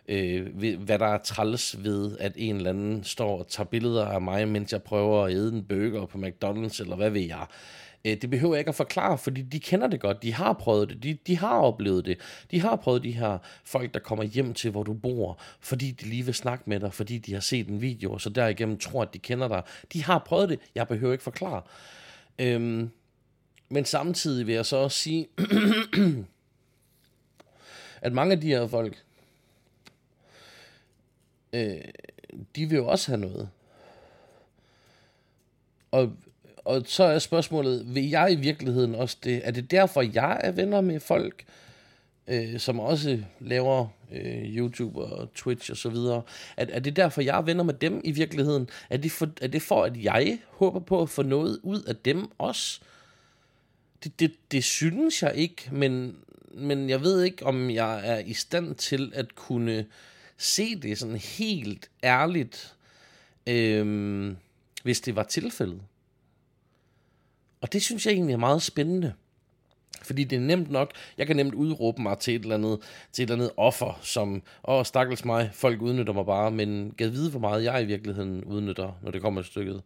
øh, 0.09 0.77
hvad 0.79 0.99
der 0.99 1.07
er 1.07 1.19
træls 1.19 1.85
ved, 1.85 2.19
at 2.19 2.33
en 2.37 2.57
eller 2.57 2.71
anden 2.71 3.05
står 3.05 3.39
og 3.39 3.49
tager 3.49 3.67
billeder 3.67 4.07
af 4.07 4.21
mig, 4.21 4.49
mens 4.49 4.73
jeg 4.73 4.83
prøver 4.83 5.25
at 5.25 5.33
æde 5.33 5.53
en 5.53 5.65
burger 5.65 6.07
på 6.07 6.19
McDonald's, 6.19 6.83
eller 6.83 6.97
hvad 6.97 7.11
ved 7.11 7.21
jeg. 7.21 7.47
Øh, 8.05 8.17
det 8.23 8.31
behøver 8.31 8.55
jeg 8.55 8.59
ikke 8.59 8.69
at 8.69 8.75
forklare, 8.75 9.19
fordi 9.19 9.43
de 9.43 9.61
kender 9.61 9.87
det 9.87 10.01
godt. 10.01 10.23
De 10.23 10.33
har 10.33 10.53
prøvet 10.53 10.89
det. 10.89 11.03
De, 11.03 11.19
de 11.27 11.39
har 11.39 11.59
oplevet 11.59 12.05
det. 12.05 12.19
De 12.51 12.61
har 12.61 12.77
prøvet 12.77 13.03
de 13.03 13.13
her 13.13 13.39
folk, 13.65 13.95
der 13.95 14.01
kommer 14.01 14.25
hjem 14.25 14.55
til, 14.55 14.71
hvor 14.71 14.83
du 14.83 14.93
bor, 14.93 15.41
fordi 15.61 15.91
de 15.91 16.05
lige 16.05 16.25
vil 16.25 16.35
snakke 16.35 16.65
med 16.67 16.81
dig, 16.81 16.95
fordi 16.95 17.19
de 17.19 17.33
har 17.33 17.41
set 17.41 17.69
en 17.69 17.81
video, 17.81 18.13
og 18.13 18.21
så 18.21 18.31
derigennem 18.31 18.79
tror, 18.79 19.03
at 19.03 19.15
de 19.15 19.19
kender 19.19 19.49
dig. 19.49 19.63
De 19.93 20.05
har 20.05 20.19
prøvet 20.19 20.49
det. 20.49 20.61
Jeg 20.75 20.89
behøver 20.89 21.13
ikke 21.13 21.25
forklare. 21.25 21.63
Øhm, 22.39 22.91
men 23.69 23.85
samtidig 23.85 24.47
vil 24.47 24.55
jeg 24.55 24.67
så 24.67 24.77
også 24.77 24.99
sige, 24.99 25.29
at 28.03 28.13
mange 28.13 28.33
af 28.33 28.41
de 28.41 28.47
her 28.49 28.67
folk, 28.67 29.05
øh, 31.53 31.81
de 32.57 32.67
vil 32.67 32.77
jo 32.77 32.87
også 32.87 33.11
have 33.11 33.21
noget. 33.21 33.49
Og, 35.91 36.13
og 36.65 36.83
så 36.87 37.05
er 37.05 37.19
spørgsmålet, 37.19 37.95
vil 37.95 38.09
jeg 38.09 38.33
i 38.33 38.37
virkeligheden 38.37 38.95
også 38.95 39.17
det? 39.25 39.41
Er 39.45 39.51
det 39.51 39.71
derfor, 39.71 40.03
jeg 40.03 40.41
er 40.45 40.53
venner 40.53 40.81
med 40.81 41.01
folk, 41.01 41.45
øh, 42.27 42.61
som 42.61 42.81
også 42.81 43.23
laver 43.41 43.87
øh, 44.13 44.57
YouTube 44.57 45.01
og 45.01 45.35
Twitch 45.35 45.71
og 45.71 45.77
så 45.77 45.89
videre? 45.89 46.23
Er, 46.57 46.67
er 46.69 46.81
det 46.81 46.97
derfor, 46.97 47.21
jeg 47.23 47.39
er 47.39 47.43
venner 47.43 47.65
med 47.65 47.75
dem 47.75 48.01
i 48.05 48.11
virkeligheden? 48.11 48.69
Er 48.91 48.97
det, 48.97 49.13
for, 49.13 49.29
er 49.41 49.47
det 49.47 49.63
for, 49.63 49.85
at 49.85 50.05
jeg 50.05 50.39
håber 50.51 50.81
på 50.81 51.03
at 51.03 51.09
få 51.09 51.23
noget 51.23 51.61
ud 51.63 51.83
af 51.83 51.97
dem 51.97 52.31
også? 52.39 52.81
Det, 54.05 54.21
det, 54.21 54.33
det 54.53 54.65
synes 54.65 55.23
jeg 55.23 55.35
ikke, 55.35 55.69
men, 55.73 56.17
men 56.55 56.91
jeg 56.91 57.03
ved 57.03 57.23
ikke, 57.23 57.47
om 57.47 57.71
jeg 57.71 58.09
er 58.09 58.19
i 58.19 58.33
stand 58.33 58.75
til 58.75 59.13
at 59.15 59.35
kunne 59.35 59.87
se 60.37 60.77
det 60.77 60.99
sådan 60.99 61.17
helt 61.17 61.91
ærligt, 62.05 62.75
øh, 63.47 64.33
hvis 64.83 65.01
det 65.01 65.17
var 65.17 65.23
tilfældet. 65.23 65.81
Og 67.65 67.73
det 67.73 67.83
synes 67.83 68.07
jeg 68.07 68.13
egentlig 68.13 68.33
er 68.33 68.39
meget 68.39 68.63
spændende. 68.63 69.13
Fordi 70.03 70.25
det 70.25 70.37
er 70.37 70.41
nemt 70.41 70.71
nok, 70.71 70.93
jeg 71.19 71.27
kan 71.27 71.37
nemt 71.37 71.55
udråbe 71.55 72.03
mig 72.03 72.19
til 72.19 72.35
et 72.35 72.43
eller 72.43 72.55
andet, 72.55 72.79
til 73.13 73.23
et 73.23 73.31
eller 73.31 73.45
andet 73.45 73.51
offer, 73.57 74.01
som, 74.03 74.35
åh, 74.69 74.75
oh, 74.75 74.85
stakkels 74.85 75.25
mig, 75.25 75.51
folk 75.53 75.83
udnytter 75.83 76.13
mig 76.13 76.27
bare, 76.27 76.51
men 76.51 76.95
gad 76.97 77.09
vide, 77.09 77.31
hvor 77.31 77.41
meget 77.41 77.65
jeg 77.65 77.83
i 77.83 77.85
virkeligheden 77.85 78.45
udnytter, 78.45 78.99
når 79.03 79.11
det 79.11 79.23
kommer 79.23 79.43
til 79.43 79.51
stykket. 79.51 79.83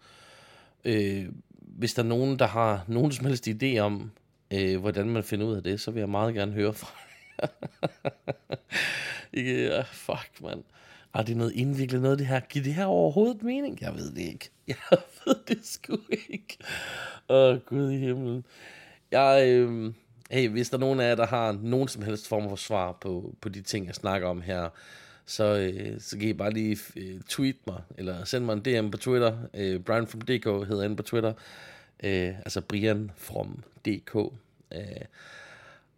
Øh, 0.84 1.26
hvis 1.60 1.94
der 1.94 2.02
er 2.02 2.06
nogen, 2.06 2.38
der 2.38 2.46
har 2.46 2.84
nogen 2.86 3.12
som 3.12 3.26
helst 3.26 3.48
idé 3.48 3.78
om, 3.78 4.10
øh, 4.50 4.80
hvordan 4.80 5.08
man 5.08 5.24
finder 5.24 5.46
ud 5.46 5.56
af 5.56 5.62
det, 5.62 5.80
så 5.80 5.90
vil 5.90 6.00
jeg 6.00 6.08
meget 6.08 6.34
gerne 6.34 6.52
høre 6.52 6.74
fra 6.74 6.88
Ikke, 9.32 9.84
fuck, 9.92 10.30
mand. 10.42 10.62
Er 11.18 11.22
det 11.22 11.36
noget 11.36 11.52
indviklet 11.52 12.02
noget, 12.02 12.18
det 12.18 12.26
her? 12.26 12.40
Giver 12.40 12.62
det 12.62 12.74
her 12.74 12.84
overhovedet 12.84 13.42
mening? 13.42 13.80
Jeg 13.80 13.94
ved 13.94 14.10
det 14.10 14.22
ikke. 14.22 14.50
Jeg 14.68 14.76
ved 15.26 15.34
det 15.48 15.66
sgu 15.66 15.98
ikke. 16.10 16.58
Åh, 17.28 17.54
oh, 17.54 17.60
Gud 17.60 17.90
i 17.90 17.96
himlen. 17.96 18.44
Jeg, 19.10 19.44
øh, 19.46 19.92
hey, 20.30 20.48
hvis 20.48 20.70
der 20.70 20.76
er 20.76 20.80
nogen 20.80 21.00
af 21.00 21.08
jer, 21.08 21.14
der 21.14 21.26
har 21.26 21.52
nogen 21.52 21.88
som 21.88 22.02
helst 22.02 22.28
form 22.28 22.48
for 22.48 22.56
svar 22.56 22.92
på, 22.92 23.34
på 23.40 23.48
de 23.48 23.62
ting, 23.62 23.86
jeg 23.86 23.94
snakker 23.94 24.28
om 24.28 24.40
her, 24.40 24.68
så, 25.26 25.44
øh, 25.44 26.00
så 26.00 26.18
kan 26.18 26.28
I 26.28 26.32
bare 26.32 26.52
lige 26.52 26.78
øh, 26.96 27.20
tweet 27.28 27.56
mig, 27.66 27.82
eller 27.96 28.24
send 28.24 28.44
mig 28.44 28.52
en 28.52 28.84
DM 28.84 28.90
på 28.90 28.98
Twitter. 28.98 29.36
Øh, 29.54 29.80
Brian 29.80 30.06
from 30.06 30.20
DK 30.20 30.44
hedder 30.44 30.82
han 30.82 30.96
på 30.96 31.02
Twitter. 31.02 31.32
Øh, 32.02 32.38
altså 32.38 32.60
Brian 32.60 33.10
from 33.16 33.62
DK. 33.86 34.16
Øh, 34.72 34.80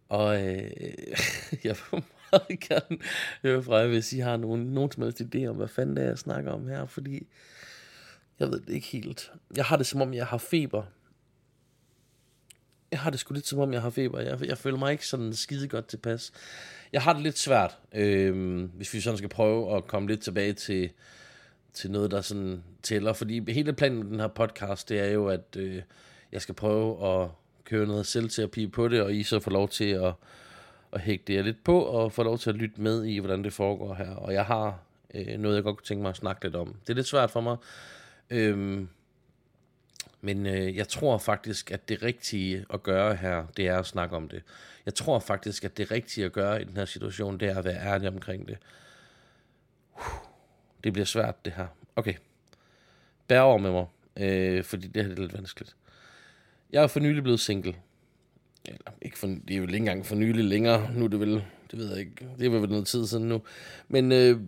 og 0.09 0.47
øh, 0.47 0.71
jeg 1.63 1.75
meget 2.31 2.59
gerne 2.59 2.97
høre 3.43 3.63
fra 3.63 3.75
jer, 3.77 3.87
hvis 3.87 4.13
I 4.13 4.19
har 4.19 4.37
nogen, 4.37 4.65
nogen 4.65 4.91
som 4.91 5.03
helst 5.03 5.21
idé 5.21 5.45
om, 5.45 5.55
hvad 5.55 5.67
fanden 5.67 5.95
det 5.95 6.03
er, 6.03 6.07
jeg 6.07 6.17
snakker 6.17 6.51
om 6.51 6.67
her, 6.67 6.85
fordi 6.85 7.27
jeg 8.39 8.51
ved 8.51 8.59
det 8.59 8.73
ikke 8.73 8.87
helt. 8.87 9.31
Jeg 9.55 9.65
har 9.65 9.77
det 9.77 9.85
som 9.85 10.01
om, 10.01 10.13
jeg 10.13 10.25
har 10.25 10.37
feber. 10.37 10.83
Jeg 12.91 12.99
har 12.99 13.09
det 13.09 13.19
sgu 13.19 13.33
lidt 13.33 13.47
som 13.47 13.59
om, 13.59 13.73
jeg 13.73 13.81
har 13.81 13.89
feber. 13.89 14.19
Jeg, 14.19 14.45
jeg 14.45 14.57
føler 14.57 14.77
mig 14.77 14.91
ikke 14.91 15.07
sådan 15.07 15.33
skide 15.33 15.67
godt 15.67 15.87
tilpas. 15.87 16.31
Jeg 16.93 17.01
har 17.01 17.13
det 17.13 17.21
lidt 17.21 17.37
svært, 17.37 17.77
øh, 17.93 18.63
hvis 18.63 18.93
vi 18.93 19.01
sådan 19.01 19.17
skal 19.17 19.29
prøve 19.29 19.77
at 19.77 19.87
komme 19.87 20.07
lidt 20.07 20.21
tilbage 20.21 20.53
til, 20.53 20.89
til 21.73 21.91
noget, 21.91 22.11
der 22.11 22.21
sådan 22.21 22.63
tæller. 22.83 23.13
Fordi 23.13 23.51
hele 23.51 23.73
planen 23.73 23.99
med 23.99 24.07
den 24.07 24.19
her 24.19 24.27
podcast, 24.27 24.89
det 24.89 24.99
er 24.99 25.11
jo, 25.11 25.27
at 25.27 25.55
øh, 25.57 25.81
jeg 26.31 26.41
skal 26.41 26.55
prøve 26.55 27.21
at 27.21 27.29
køre 27.63 27.87
noget 27.87 28.07
selvterapi 28.07 28.67
på 28.67 28.87
det, 28.87 29.01
og 29.01 29.13
I 29.13 29.23
så 29.23 29.39
får 29.39 29.51
lov 29.51 29.69
til 29.69 29.89
at, 29.89 30.13
at 30.93 31.01
hægte 31.01 31.33
jer 31.33 31.41
lidt 31.41 31.63
på, 31.63 31.81
og 31.81 32.11
få 32.11 32.23
lov 32.23 32.37
til 32.37 32.49
at 32.49 32.55
lytte 32.55 32.81
med 32.81 33.05
i, 33.05 33.17
hvordan 33.17 33.43
det 33.43 33.53
foregår 33.53 33.93
her. 33.93 34.15
Og 34.15 34.33
jeg 34.33 34.45
har 34.45 34.79
øh, 35.13 35.39
noget, 35.39 35.55
jeg 35.55 35.63
godt 35.63 35.77
kunne 35.77 35.85
tænke 35.85 36.01
mig 36.01 36.09
at 36.09 36.15
snakke 36.15 36.43
lidt 36.43 36.55
om. 36.55 36.75
Det 36.81 36.89
er 36.89 36.93
lidt 36.93 37.07
svært 37.07 37.31
for 37.31 37.41
mig. 37.41 37.57
Øhm, 38.29 38.89
men 40.21 40.45
øh, 40.45 40.75
jeg 40.75 40.87
tror 40.87 41.17
faktisk, 41.17 41.71
at 41.71 41.89
det 41.89 42.03
rigtige 42.03 42.65
at 42.73 42.83
gøre 42.83 43.15
her, 43.15 43.45
det 43.57 43.67
er 43.67 43.79
at 43.79 43.85
snakke 43.85 44.15
om 44.15 44.29
det. 44.29 44.43
Jeg 44.85 44.95
tror 44.95 45.19
faktisk, 45.19 45.63
at 45.63 45.77
det 45.77 45.91
rigtige 45.91 46.25
at 46.25 46.31
gøre 46.31 46.61
i 46.61 46.65
den 46.65 46.77
her 46.77 46.85
situation, 46.85 47.39
det 47.39 47.47
er 47.49 47.57
at 47.57 47.65
være 47.65 47.81
ærlig 47.81 48.09
omkring 48.09 48.47
det. 48.47 48.57
Det 50.83 50.93
bliver 50.93 51.05
svært, 51.05 51.45
det 51.45 51.53
her. 51.53 51.67
Okay. 51.95 52.13
Bær 53.27 53.39
over 53.39 53.57
med 53.57 53.71
mig, 53.71 53.85
øh, 54.17 54.63
fordi 54.63 54.87
det 54.87 55.05
her 55.05 55.11
er 55.11 55.15
lidt 55.15 55.33
vanskeligt. 55.33 55.75
Jeg 56.71 56.83
er 56.83 56.87
for 56.87 56.99
nylig 56.99 57.23
blevet 57.23 57.39
single. 57.39 57.75
Eller, 58.65 58.91
ikke 59.01 59.17
for, 59.17 59.27
det 59.27 59.51
er 59.51 59.55
jo 59.55 59.63
ikke 59.63 59.77
engang 59.77 60.05
for 60.05 60.15
nylig 60.15 60.45
længere. 60.45 60.93
Nu 60.93 61.05
er 61.05 61.09
det 61.09 61.19
vel, 61.19 61.43
det 61.71 61.79
ved 61.79 61.89
jeg 61.89 61.99
ikke, 61.99 62.27
det 62.39 62.45
er 62.45 62.49
vel 62.49 62.69
noget 62.69 62.87
tid 62.87 63.07
siden 63.07 63.27
nu. 63.27 63.41
Men 63.87 64.11
øh, 64.11 64.39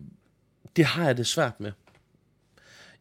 det 0.76 0.86
har 0.86 1.06
jeg 1.06 1.18
det 1.18 1.28
svært 1.28 1.60
med. 1.60 1.72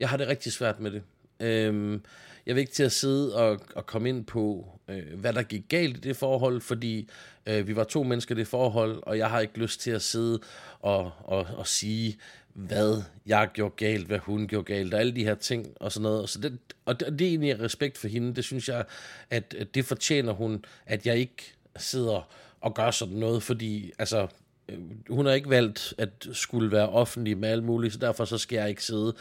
Jeg 0.00 0.08
har 0.08 0.16
det 0.16 0.28
rigtig 0.28 0.52
svært 0.52 0.80
med 0.80 0.90
det. 0.90 1.02
Øh, 1.40 2.00
jeg 2.46 2.54
vil 2.54 2.60
ikke 2.60 2.72
til 2.72 2.82
at 2.82 2.92
sidde 2.92 3.36
og, 3.36 3.60
og 3.74 3.86
komme 3.86 4.08
ind 4.08 4.24
på, 4.24 4.68
øh, 4.88 5.18
hvad 5.18 5.32
der 5.32 5.42
gik 5.42 5.68
galt 5.68 5.96
i 5.96 6.00
det 6.00 6.16
forhold, 6.16 6.60
fordi 6.60 7.08
øh, 7.46 7.66
vi 7.66 7.76
var 7.76 7.84
to 7.84 8.02
mennesker 8.02 8.34
i 8.34 8.38
det 8.38 8.48
forhold, 8.48 9.02
og 9.02 9.18
jeg 9.18 9.30
har 9.30 9.40
ikke 9.40 9.58
lyst 9.58 9.80
til 9.80 9.90
at 9.90 10.02
sidde 10.02 10.40
og, 10.80 11.12
og, 11.18 11.46
og 11.56 11.66
sige, 11.66 12.18
hvad 12.54 13.02
jeg 13.26 13.48
gjorde 13.54 13.74
galt, 13.76 14.06
hvad 14.06 14.18
hun 14.18 14.46
gjorde 14.46 14.64
galt, 14.64 14.94
og 14.94 15.00
alle 15.00 15.16
de 15.16 15.24
her 15.24 15.34
ting 15.34 15.66
og 15.76 15.92
sådan 15.92 16.02
noget. 16.02 16.28
Så 16.28 16.40
det, 16.40 16.58
og 16.84 17.00
det, 17.00 17.18
det 17.18 17.24
er 17.24 17.28
egentlig 17.28 17.60
respekt 17.60 17.98
for 17.98 18.08
hende. 18.08 18.34
Det 18.34 18.44
synes 18.44 18.68
jeg, 18.68 18.84
at, 19.30 19.54
at 19.58 19.74
det 19.74 19.84
fortjener 19.84 20.32
hun, 20.32 20.64
at 20.86 21.06
jeg 21.06 21.16
ikke 21.16 21.54
sidder 21.76 22.28
og 22.60 22.74
gør 22.74 22.90
sådan 22.90 23.14
noget, 23.14 23.42
fordi 23.42 23.92
altså, 23.98 24.26
øh, 24.68 24.78
hun 25.08 25.26
har 25.26 25.32
ikke 25.32 25.50
valgt 25.50 25.94
at 25.98 26.28
skulle 26.32 26.72
være 26.72 26.88
offentlig 26.88 27.38
med 27.38 27.48
alt 27.48 27.64
muligt, 27.64 27.92
så 27.92 27.98
derfor 27.98 28.24
så 28.24 28.38
skal 28.38 28.56
jeg 28.56 28.68
ikke 28.68 28.84
sidde 28.84 29.14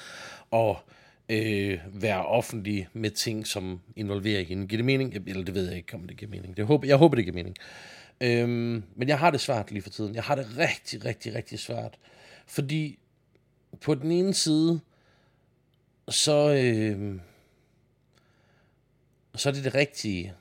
og 0.51 0.77
øh, 1.29 1.79
være 1.93 2.25
offentlig 2.25 2.88
med 2.93 3.09
ting, 3.09 3.47
som 3.47 3.79
involverer 3.95 4.43
hende. 4.43 4.67
Giver 4.67 4.77
det 4.77 4.85
mening? 4.85 5.15
Eller 5.27 5.43
det 5.43 5.55
ved 5.55 5.67
jeg 5.67 5.77
ikke, 5.77 5.93
om 5.93 6.07
det 6.07 6.17
giver 6.17 6.31
mening. 6.31 6.57
Det 6.57 6.65
håber, 6.65 6.88
jeg 6.88 6.97
håber, 6.97 7.15
det 7.15 7.25
giver 7.25 7.35
mening. 7.35 7.55
Øhm, 8.21 8.83
men 8.95 9.07
jeg 9.07 9.19
har 9.19 9.31
det 9.31 9.41
svært 9.41 9.71
lige 9.71 9.81
for 9.81 9.89
tiden. 9.89 10.15
Jeg 10.15 10.23
har 10.23 10.35
det 10.35 10.47
rigtig, 10.57 11.05
rigtig, 11.05 11.35
rigtig 11.35 11.59
svært. 11.59 11.97
Fordi 12.47 13.00
på 13.81 13.95
den 13.95 14.11
ene 14.11 14.33
side, 14.33 14.79
så, 16.09 16.53
øh, 16.53 17.19
så 19.35 19.50
er 19.50 19.53
det 19.53 19.63
det 19.63 19.75
rigtige, 19.75 20.33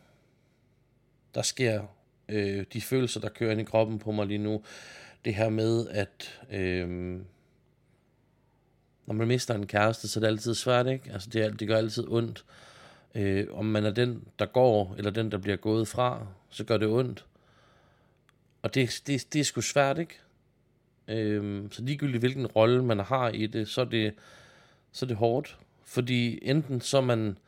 der 1.34 1.42
sker. 1.42 1.82
Øh, 2.28 2.64
de 2.72 2.80
følelser, 2.80 3.20
der 3.20 3.28
kører 3.28 3.52
ind 3.52 3.60
i 3.60 3.64
kroppen 3.64 3.98
på 3.98 4.12
mig 4.12 4.26
lige 4.26 4.38
nu. 4.38 4.62
Det 5.24 5.34
her 5.34 5.48
med, 5.48 5.88
at 5.88 6.40
øh, 6.50 7.20
når 9.06 9.14
man 9.14 9.28
mister 9.28 9.54
en 9.54 9.66
kæreste, 9.66 10.08
så 10.08 10.18
er 10.18 10.20
det 10.20 10.28
altid 10.28 10.54
svært, 10.54 10.86
ikke? 10.86 11.12
Altså, 11.12 11.30
det, 11.30 11.60
det 11.60 11.68
gør 11.68 11.76
altid 11.76 12.08
ondt. 12.08 12.44
Øh, 13.14 13.46
om 13.50 13.64
man 13.64 13.84
er 13.84 13.90
den, 13.90 14.24
der 14.38 14.46
går, 14.46 14.94
eller 14.98 15.10
den, 15.10 15.32
der 15.32 15.38
bliver 15.38 15.56
gået 15.56 15.88
fra, 15.88 16.26
så 16.50 16.64
gør 16.64 16.76
det 16.76 16.88
ondt. 16.88 17.26
Og 18.62 18.74
det, 18.74 19.02
det, 19.06 19.32
det 19.32 19.40
er 19.40 19.44
sgu 19.44 19.60
svært, 19.60 19.98
ikke? 19.98 20.18
Øhm, 21.10 21.72
så 21.72 21.82
ligegyldigt 21.82 22.20
hvilken 22.20 22.46
rolle 22.46 22.84
man 22.84 22.98
har 22.98 23.28
i 23.28 23.46
det, 23.46 23.68
så 23.68 23.80
er 23.80 23.84
det, 23.84 24.14
så 24.92 25.06
er 25.06 25.08
det 25.08 25.16
hårdt. 25.16 25.58
Fordi 25.84 26.38
enten 26.42 26.80
så 26.80 26.96
er 26.96 27.00
man, 27.00 27.38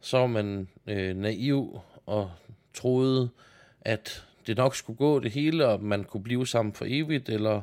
så 0.00 0.16
er 0.16 0.26
man 0.26 0.68
øh, 0.86 1.16
naiv 1.16 1.80
og 2.06 2.30
troede, 2.74 3.30
at 3.80 4.26
det 4.46 4.56
nok 4.56 4.76
skulle 4.76 4.96
gå 4.96 5.20
det 5.20 5.30
hele, 5.30 5.66
og 5.66 5.82
man 5.82 6.04
kunne 6.04 6.22
blive 6.22 6.46
sammen 6.46 6.72
for 6.74 6.84
evigt, 6.88 7.28
eller, 7.28 7.60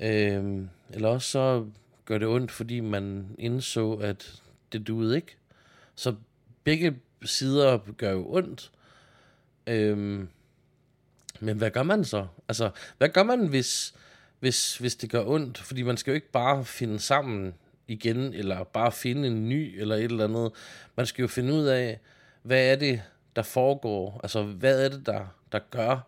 øh, 0.00 0.62
eller 0.90 1.08
også 1.08 1.30
så 1.30 1.66
gør 2.04 2.18
det 2.18 2.28
ondt, 2.28 2.50
fordi 2.50 2.80
man 2.80 3.26
indså, 3.38 3.94
at 3.94 4.42
det 4.72 4.86
duede 4.86 5.16
ikke. 5.16 5.36
Så 5.94 6.14
begge 6.64 6.96
sider 7.22 7.78
gør 7.96 8.10
jo 8.10 8.34
ondt. 8.34 8.70
Øh, 9.66 10.26
men 11.40 11.56
hvad 11.56 11.70
gør 11.70 11.82
man 11.82 12.04
så? 12.04 12.26
Altså, 12.48 12.70
hvad 12.98 13.08
gør 13.08 13.22
man, 13.22 13.46
hvis, 13.46 13.94
hvis, 14.40 14.76
hvis 14.76 14.96
det 14.96 15.10
gør 15.10 15.24
ondt? 15.26 15.58
Fordi 15.58 15.82
man 15.82 15.96
skal 15.96 16.10
jo 16.10 16.14
ikke 16.14 16.30
bare 16.30 16.64
finde 16.64 17.00
sammen 17.00 17.54
igen, 17.88 18.34
eller 18.34 18.64
bare 18.64 18.92
finde 18.92 19.28
en 19.28 19.48
ny, 19.48 19.80
eller 19.80 19.96
et 19.96 20.04
eller 20.04 20.24
andet. 20.24 20.52
Man 20.96 21.06
skal 21.06 21.22
jo 21.22 21.28
finde 21.28 21.52
ud 21.52 21.64
af, 21.64 22.00
hvad 22.42 22.72
er 22.72 22.76
det, 22.76 23.02
der 23.36 23.42
foregår? 23.42 24.20
Altså, 24.22 24.42
hvad 24.42 24.84
er 24.84 24.88
det, 24.88 25.06
der, 25.06 25.26
der 25.52 25.58
gør, 25.70 25.98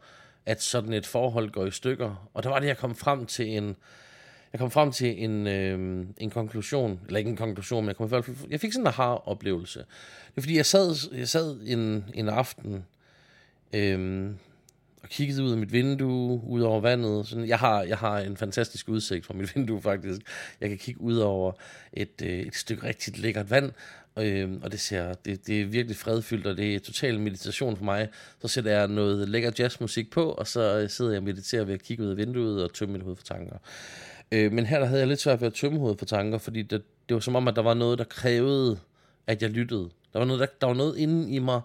at 0.46 0.62
sådan 0.62 0.92
et 0.92 1.06
forhold 1.06 1.50
går 1.50 1.66
i 1.66 1.70
stykker? 1.70 2.28
Og 2.34 2.42
der 2.42 2.48
var 2.48 2.58
det, 2.58 2.66
jeg 2.66 2.76
kom 2.76 2.94
frem 2.94 3.26
til 3.26 3.56
en, 3.56 3.76
jeg 4.52 4.58
kom 4.58 4.70
frem 4.70 4.92
til 4.92 5.24
en, 5.24 5.46
øh, 5.46 6.06
en 6.16 6.30
konklusion, 6.30 7.00
eller 7.06 7.18
ikke 7.18 7.30
en 7.30 7.36
konklusion, 7.36 7.84
men 7.84 7.88
jeg, 7.88 7.96
kom 7.96 8.06
i 8.06 8.08
hvert 8.08 8.24
fald, 8.24 8.36
jeg 8.50 8.60
fik 8.60 8.72
sådan 8.72 8.82
en 8.82 8.86
aha-oplevelse. 8.86 9.78
Det 9.78 10.36
er 10.36 10.40
fordi, 10.40 10.56
jeg 10.56 10.66
sad, 10.66 10.94
jeg 11.12 11.28
sad 11.28 11.60
en, 11.66 12.04
en 12.14 12.28
aften, 12.28 12.84
øh, 13.72 14.30
og 15.08 15.12
kiggede 15.12 15.42
ud 15.42 15.52
af 15.52 15.58
mit 15.58 15.72
vindue, 15.72 16.44
ud 16.44 16.60
over 16.60 16.80
vandet. 16.80 17.26
Sådan, 17.26 17.48
jeg, 17.48 17.58
har, 17.58 17.82
jeg 17.82 17.98
har 17.98 18.18
en 18.18 18.36
fantastisk 18.36 18.88
udsigt 18.88 19.26
fra 19.26 19.34
mit 19.34 19.50
vindue 19.54 19.82
faktisk. 19.82 20.20
Jeg 20.60 20.68
kan 20.68 20.78
kigge 20.78 21.00
ud 21.00 21.16
over 21.16 21.52
et, 21.92 22.22
øh, 22.22 22.28
et 22.28 22.54
stykke 22.54 22.86
rigtig 22.86 23.18
lækkert 23.18 23.50
vand, 23.50 23.72
øh, 24.18 24.50
og 24.62 24.72
det, 24.72 24.80
ser, 24.80 25.14
det, 25.14 25.46
det 25.46 25.60
er 25.60 25.66
virkelig 25.66 25.96
fredfyldt, 25.96 26.46
og 26.46 26.56
det 26.56 26.74
er 26.74 26.78
total 26.78 27.20
meditation 27.20 27.76
for 27.76 27.84
mig. 27.84 28.08
Så 28.40 28.48
sætter 28.48 28.70
jeg 28.70 28.88
noget 28.88 29.28
lækker 29.28 29.50
jazzmusik 29.58 30.10
på, 30.10 30.30
og 30.30 30.46
så 30.46 30.78
øh, 30.78 30.90
sidder 30.90 31.10
jeg 31.10 31.18
og 31.18 31.24
mediterer 31.24 31.64
ved 31.64 31.74
at 31.74 31.82
kigge 31.82 32.04
ud 32.04 32.10
af 32.10 32.16
vinduet 32.16 32.64
og 32.64 32.74
tømme 32.74 32.92
mit 32.92 33.02
hoved 33.02 33.16
for 33.16 33.24
tanker. 33.24 33.56
Øh, 34.32 34.52
men 34.52 34.66
her 34.66 34.78
der 34.78 34.86
havde 34.86 35.00
jeg 35.00 35.08
lidt 35.08 35.20
svært 35.20 35.40
ved 35.40 35.46
at 35.46 35.54
tømme 35.54 35.78
hovedet 35.78 35.98
for 35.98 36.06
tanker, 36.06 36.38
fordi 36.38 36.62
det, 36.62 36.82
det 37.08 37.14
var 37.14 37.20
som 37.20 37.36
om, 37.36 37.48
at 37.48 37.56
der 37.56 37.62
var 37.62 37.74
noget, 37.74 37.98
der 37.98 38.04
krævede, 38.04 38.78
at 39.26 39.42
jeg 39.42 39.50
lyttede. 39.50 39.88
Der 40.12 40.18
var 40.18 40.26
noget, 40.26 40.40
der, 40.40 40.46
der 40.60 40.66
var 40.66 40.74
noget 40.74 40.96
inde 40.96 41.30
i 41.30 41.38
mig, 41.38 41.60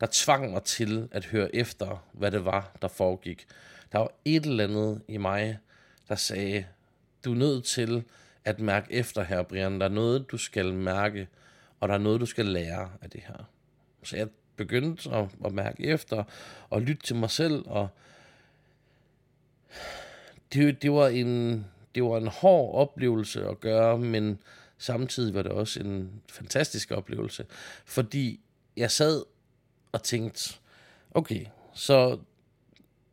der 0.00 0.06
tvang 0.10 0.50
mig 0.52 0.62
til 0.62 1.08
at 1.12 1.24
høre 1.24 1.54
efter, 1.54 2.06
hvad 2.12 2.30
det 2.30 2.44
var, 2.44 2.76
der 2.82 2.88
foregik. 2.88 3.46
Der 3.92 3.98
var 3.98 4.10
et 4.24 4.46
eller 4.46 4.64
andet 4.64 5.02
i 5.08 5.16
mig, 5.16 5.58
der 6.08 6.14
sagde, 6.14 6.64
du 7.24 7.32
er 7.32 7.36
nødt 7.36 7.64
til 7.64 8.04
at 8.44 8.60
mærke 8.60 8.92
efter 8.92 9.22
her, 9.22 9.42
Brian. 9.42 9.80
Der 9.80 9.86
er 9.86 9.90
noget, 9.90 10.30
du 10.30 10.38
skal 10.38 10.74
mærke, 10.74 11.28
og 11.80 11.88
der 11.88 11.94
er 11.94 11.98
noget, 11.98 12.20
du 12.20 12.26
skal 12.26 12.46
lære 12.46 12.90
af 13.02 13.10
det 13.10 13.20
her. 13.20 13.48
Så 14.02 14.16
jeg 14.16 14.28
begyndte 14.56 15.10
at, 15.10 15.28
at 15.44 15.52
mærke 15.52 15.84
efter, 15.84 16.24
og 16.70 16.82
lytte 16.82 17.06
til 17.06 17.16
mig 17.16 17.30
selv, 17.30 17.62
og 17.66 17.88
det, 20.52 20.82
det, 20.82 20.92
var 20.92 21.08
en, 21.08 21.64
det 21.94 22.04
var 22.04 22.16
en 22.16 22.26
hård 22.26 22.74
oplevelse 22.74 23.48
at 23.48 23.60
gøre, 23.60 23.98
men 23.98 24.38
samtidig 24.78 25.34
var 25.34 25.42
det 25.42 25.52
også 25.52 25.80
en 25.80 26.22
fantastisk 26.30 26.90
oplevelse, 26.90 27.46
fordi 27.84 28.40
jeg 28.76 28.90
sad 28.90 29.22
og 29.92 30.02
tænkt, 30.02 30.60
okay, 31.10 31.46
så 31.74 32.18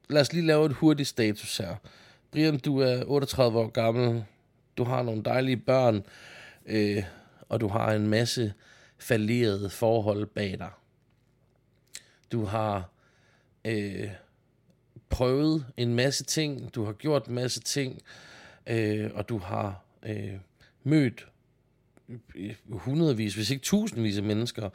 lad 0.10 0.22
os 0.22 0.34
lige 0.34 0.46
lave 0.46 0.66
et 0.66 0.74
hurtigt 0.74 1.10
status 1.10 1.58
her. 1.58 1.76
Brian, 2.32 2.60
du 2.60 2.80
er 2.80 3.04
38 3.06 3.60
år 3.60 3.68
gammel, 3.68 4.24
du 4.78 4.84
har 4.84 5.04
nogle 5.04 5.24
dejlige 5.24 5.58
børn, 5.58 6.04
øh, 6.66 7.04
og 7.50 7.62
du 7.62 7.68
har 7.68 7.94
en 7.94 8.08
masse 8.08 8.54
falderede 8.98 9.70
forhold 9.70 10.26
bag 10.26 10.60
dig. 10.60 10.72
Du 12.32 12.46
har 12.46 12.90
øh, 13.66 14.10
prøvet 15.10 15.66
en 15.78 15.96
masse 15.96 16.24
ting, 16.24 16.76
du 16.76 16.86
har 16.86 16.94
gjort 16.94 17.26
en 17.26 17.36
masse 17.36 17.60
ting, 17.60 18.02
øh, 18.68 19.12
og 19.14 19.30
du 19.30 19.38
har 19.38 19.84
øh, 20.04 20.34
mødt 20.84 21.28
øh, 22.36 22.56
hundredvis, 22.70 23.36
hvis 23.36 23.50
ikke 23.50 23.64
tusindvis 23.64 24.18
af 24.18 24.24
mennesker, 24.24 24.70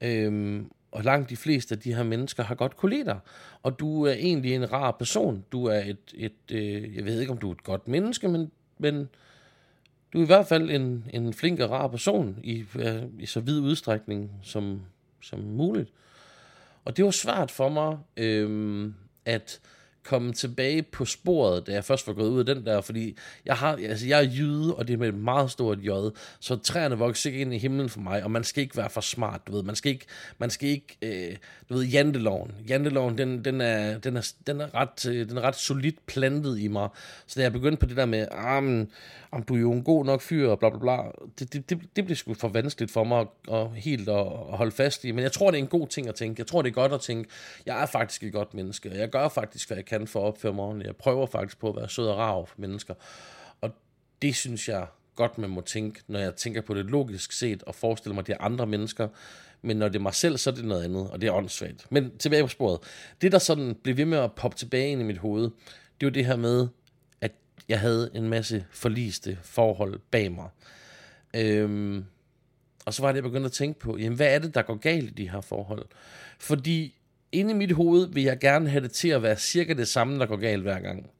øh, 0.00 0.62
og 0.96 1.04
langt 1.04 1.30
de 1.30 1.36
fleste 1.36 1.74
af 1.74 1.80
de 1.80 1.94
her 1.94 2.02
mennesker 2.02 2.42
har 2.42 2.54
godt 2.54 2.76
kunne 2.76 2.90
lide 2.90 3.04
dig. 3.04 3.18
Og 3.62 3.78
du 3.78 4.02
er 4.02 4.12
egentlig 4.12 4.54
en 4.54 4.72
rar 4.72 4.90
person. 4.90 5.44
Du 5.52 5.64
er 5.64 5.78
et, 5.78 6.14
et 6.14 6.52
øh, 6.52 6.96
jeg 6.96 7.04
ved 7.04 7.20
ikke 7.20 7.32
om 7.32 7.38
du 7.38 7.48
er 7.48 7.52
et 7.52 7.64
godt 7.64 7.88
menneske, 7.88 8.28
men, 8.28 8.50
men 8.78 9.08
du 10.12 10.18
er 10.18 10.22
i 10.22 10.26
hvert 10.26 10.46
fald 10.46 10.70
en, 10.70 11.04
en 11.12 11.34
flink 11.34 11.60
og 11.60 11.70
rar 11.70 11.88
person 11.88 12.38
i, 12.42 12.64
øh, 12.78 13.02
i 13.18 13.26
så 13.26 13.40
vid 13.40 13.60
udstrækning 13.60 14.30
som, 14.42 14.82
som 15.20 15.38
muligt. 15.40 15.90
Og 16.84 16.96
det 16.96 17.04
var 17.04 17.10
svært 17.10 17.50
for 17.50 17.68
mig 17.68 17.98
øh, 18.16 18.90
at 19.24 19.60
komme 20.06 20.32
tilbage 20.32 20.82
på 20.82 21.04
sporet, 21.04 21.66
da 21.66 21.72
jeg 21.72 21.84
først 21.84 22.06
var 22.06 22.12
gået 22.12 22.28
ud 22.28 22.38
af 22.38 22.46
den 22.46 22.66
der, 22.66 22.80
fordi 22.80 23.16
jeg, 23.44 23.54
har, 23.54 23.78
altså 23.88 24.06
jeg 24.06 24.24
er 24.24 24.30
jyde, 24.30 24.74
og 24.74 24.88
det 24.88 24.94
er 24.94 24.98
med 24.98 25.08
et 25.08 25.14
meget 25.14 25.50
stort 25.50 25.78
J, 25.78 25.88
så 26.40 26.56
træerne 26.56 26.98
vokser 26.98 27.30
ikke 27.30 27.40
ind 27.40 27.54
i 27.54 27.58
himlen 27.58 27.88
for 27.88 28.00
mig, 28.00 28.24
og 28.24 28.30
man 28.30 28.44
skal 28.44 28.62
ikke 28.62 28.76
være 28.76 28.90
for 28.90 29.00
smart, 29.00 29.40
du 29.46 29.52
ved, 29.52 29.62
man 29.62 29.74
skal 29.74 29.92
ikke, 29.92 30.06
man 30.38 30.50
skal 30.50 30.68
ikke 30.68 30.96
øh, 31.02 31.36
du 31.68 31.74
ved, 31.74 31.84
janteloven, 31.84 32.52
janteloven, 32.68 33.18
den, 33.18 33.44
den, 33.44 33.60
er, 33.60 33.98
den, 33.98 34.16
er, 34.16 34.32
den, 34.46 34.60
er 34.60 34.74
ret, 34.74 35.06
øh, 35.06 35.28
den 35.28 35.36
er 35.36 35.42
ret 35.42 35.56
solidt 35.56 36.06
plantet 36.06 36.58
i 36.58 36.68
mig, 36.68 36.88
så 37.26 37.40
da 37.40 37.42
jeg 37.42 37.52
begyndte 37.52 37.80
på 37.80 37.86
det 37.86 37.96
der 37.96 38.06
med, 38.06 38.28
ah, 38.30 38.62
men, 38.62 38.90
om 39.30 39.42
du 39.42 39.54
er 39.54 39.58
jo 39.58 39.72
en 39.72 39.82
god 39.82 40.04
nok 40.04 40.20
fyr, 40.20 40.48
og 40.48 40.58
bla 40.58 40.68
bla 40.68 40.78
bla, 40.78 40.96
det, 41.38 41.52
det, 41.52 41.70
det, 41.70 41.80
det 41.96 42.04
bliver 42.04 42.16
sgu 42.16 42.34
for 42.34 42.48
vanskeligt 42.48 42.92
for 42.92 43.04
mig 43.04 43.20
at, 43.20 43.54
at 43.54 43.70
helt 43.74 44.08
at, 44.08 44.26
at 44.26 44.56
holde 44.56 44.72
fast 44.72 45.04
i, 45.04 45.12
men 45.12 45.22
jeg 45.22 45.32
tror, 45.32 45.50
det 45.50 45.58
er 45.58 45.62
en 45.62 45.68
god 45.68 45.88
ting 45.88 46.08
at 46.08 46.14
tænke, 46.14 46.40
jeg 46.40 46.46
tror, 46.46 46.62
det 46.62 46.68
er 46.68 46.74
godt 46.74 46.92
at 46.92 47.00
tænke, 47.00 47.30
jeg 47.66 47.82
er 47.82 47.86
faktisk 47.86 48.22
et 48.22 48.32
godt 48.32 48.54
menneske, 48.54 48.90
og 48.90 48.98
jeg 48.98 49.10
gør 49.10 49.28
faktisk, 49.28 49.68
hvad 49.68 49.76
jeg 49.76 49.84
kan 49.84 49.95
for 50.04 50.20
at 50.20 50.24
opføre 50.24 50.52
mig 50.52 50.64
ordentligt, 50.64 50.86
jeg 50.86 50.96
prøver 50.96 51.26
faktisk 51.26 51.58
på 51.58 51.68
at 51.68 51.76
være 51.76 51.88
sød 51.88 52.06
og 52.06 52.18
rar 52.18 52.44
for 52.44 52.54
mennesker, 52.58 52.94
og 53.60 53.70
det 54.22 54.36
synes 54.36 54.68
jeg 54.68 54.86
godt, 55.16 55.38
man 55.38 55.50
må 55.50 55.60
tænke, 55.60 56.00
når 56.08 56.18
jeg 56.18 56.34
tænker 56.34 56.60
på 56.60 56.74
det 56.74 56.84
logisk 56.84 57.32
set, 57.32 57.62
og 57.62 57.74
forestiller 57.74 58.14
mig, 58.14 58.22
at 58.22 58.26
det 58.26 58.32
er 58.32 58.44
andre 58.44 58.66
mennesker, 58.66 59.08
men 59.62 59.76
når 59.76 59.88
det 59.88 59.96
er 59.96 60.02
mig 60.02 60.14
selv, 60.14 60.38
så 60.38 60.50
er 60.50 60.54
det 60.54 60.64
noget 60.64 60.84
andet, 60.84 61.10
og 61.10 61.20
det 61.20 61.26
er 61.26 61.32
åndssvagt. 61.32 61.86
Men 61.92 62.18
tilbage 62.18 62.42
på 62.42 62.48
sporet. 62.48 62.78
Det, 63.20 63.32
der 63.32 63.38
sådan 63.38 63.74
blev 63.82 63.96
ved 63.96 64.04
med 64.04 64.18
at 64.18 64.32
poppe 64.32 64.56
tilbage 64.56 64.88
ind 64.88 65.00
i 65.00 65.04
mit 65.04 65.18
hoved, 65.18 65.50
det 66.00 66.06
var 66.06 66.10
det 66.10 66.26
her 66.26 66.36
med, 66.36 66.68
at 67.20 67.32
jeg 67.68 67.80
havde 67.80 68.10
en 68.14 68.28
masse 68.28 68.66
forliste 68.70 69.38
forhold 69.42 70.00
bag 70.10 70.32
mig. 70.32 70.48
Øhm, 71.34 72.04
og 72.84 72.94
så 72.94 73.02
var 73.02 73.08
det, 73.08 73.16
jeg 73.16 73.22
begyndte 73.22 73.46
at 73.46 73.52
tænke 73.52 73.80
på, 73.80 73.96
jamen 73.96 74.16
hvad 74.16 74.34
er 74.34 74.38
det, 74.38 74.54
der 74.54 74.62
går 74.62 74.74
galt 74.74 75.10
i 75.10 75.14
de 75.14 75.30
her 75.30 75.40
forhold? 75.40 75.86
Fordi 76.38 76.95
inde 77.32 77.50
i 77.50 77.54
mit 77.54 77.72
hoved 77.72 78.08
vil 78.12 78.22
jeg 78.22 78.38
gerne 78.38 78.68
have 78.68 78.82
det 78.82 78.92
til 78.92 79.08
at 79.08 79.22
være 79.22 79.36
cirka 79.36 79.72
det 79.72 79.88
samme, 79.88 80.18
der 80.18 80.26
går 80.26 80.36
galt 80.36 80.62
hver 80.62 80.80
gang. 80.80 81.10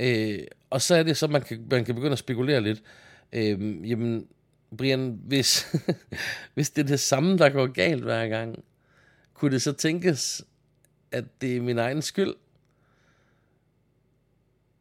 Øh, 0.00 0.38
og 0.70 0.82
så 0.82 0.94
er 0.94 1.02
det 1.02 1.16
så, 1.16 1.26
man 1.26 1.42
kan, 1.42 1.66
man 1.70 1.84
kan 1.84 1.94
begynde 1.94 2.12
at 2.12 2.18
spekulere 2.18 2.60
lidt. 2.60 2.82
Øh, 3.32 3.90
jamen, 3.90 4.26
Brian, 4.78 5.20
hvis, 5.24 5.76
hvis 6.54 6.70
det 6.70 6.82
er 6.82 6.86
det 6.86 7.00
samme, 7.00 7.38
der 7.38 7.48
går 7.48 7.66
galt 7.66 8.02
hver 8.02 8.28
gang, 8.28 8.64
kunne 9.34 9.50
det 9.50 9.62
så 9.62 9.72
tænkes, 9.72 10.44
at 11.12 11.24
det 11.40 11.56
er 11.56 11.60
min 11.60 11.78
egen 11.78 12.02
skyld? 12.02 12.34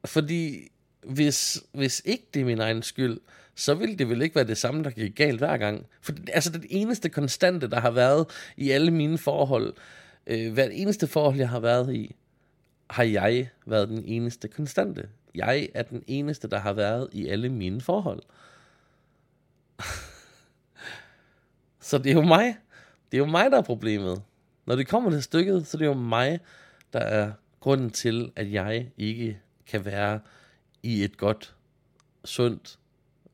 Fordi 0.06 0.72
hvis, 1.08 1.64
hvis 1.72 2.02
ikke 2.06 2.26
det 2.34 2.42
er 2.42 2.46
min 2.46 2.60
egen 2.60 2.84
skyld, 2.84 3.20
så 3.56 3.74
vil 3.74 4.00
det 4.00 4.10
vel 4.10 4.22
ikke 4.22 4.36
være 4.36 4.48
det 4.48 4.58
samme, 4.58 4.84
der 4.84 4.90
gik 4.90 5.16
galt 5.16 5.40
hver 5.40 5.58
gang. 5.58 5.86
For 6.02 6.14
altså 6.34 6.52
det 6.52 6.66
eneste 6.70 7.10
konstante, 7.10 7.70
der 7.70 7.80
har 7.80 7.92
været 7.92 8.26
i 8.58 8.70
alle 8.70 8.92
mine 8.92 9.18
forhold, 9.18 9.74
øh, 10.28 10.54
hver 10.54 10.66
eneste 10.66 11.08
forhold, 11.08 11.38
jeg 11.38 11.50
har 11.50 11.60
været 11.60 11.96
i, 11.96 12.16
har 12.90 13.04
jeg 13.04 13.50
været 13.66 13.90
den 13.90 14.06
eneste 14.06 14.48
konstante. 14.48 15.10
Jeg 15.36 15.70
er 15.74 15.84
den 15.84 16.04
eneste, 16.08 16.48
der 16.48 16.60
har 16.60 16.74
været 16.74 17.10
i 17.12 17.28
alle 17.28 17.50
mine 17.50 17.82
forhold. 17.82 18.22
så 21.80 21.98
det 21.98 22.10
er 22.10 22.14
jo 22.14 22.22
mig. 22.22 22.58
Det 23.12 23.18
er 23.18 23.20
jo 23.20 23.26
mig, 23.26 23.52
der 23.52 23.58
er 23.58 23.62
problemet. 23.62 24.22
Når 24.66 24.76
det 24.76 24.88
kommer 24.88 25.12
til 25.12 25.24
stykket, 25.24 25.68
så 25.68 25.78
det 25.78 25.84
er 25.84 25.90
jo 25.90 25.94
mig, 25.94 26.40
der 26.94 27.00
er 27.00 27.32
grunden 27.60 27.90
til, 27.90 28.32
at 28.36 28.52
jeg 28.52 28.92
ikke 28.98 29.40
kan 29.68 29.86
være 29.86 30.20
i 30.86 31.04
et 31.04 31.18
godt, 31.18 31.56
sundt, 32.26 32.80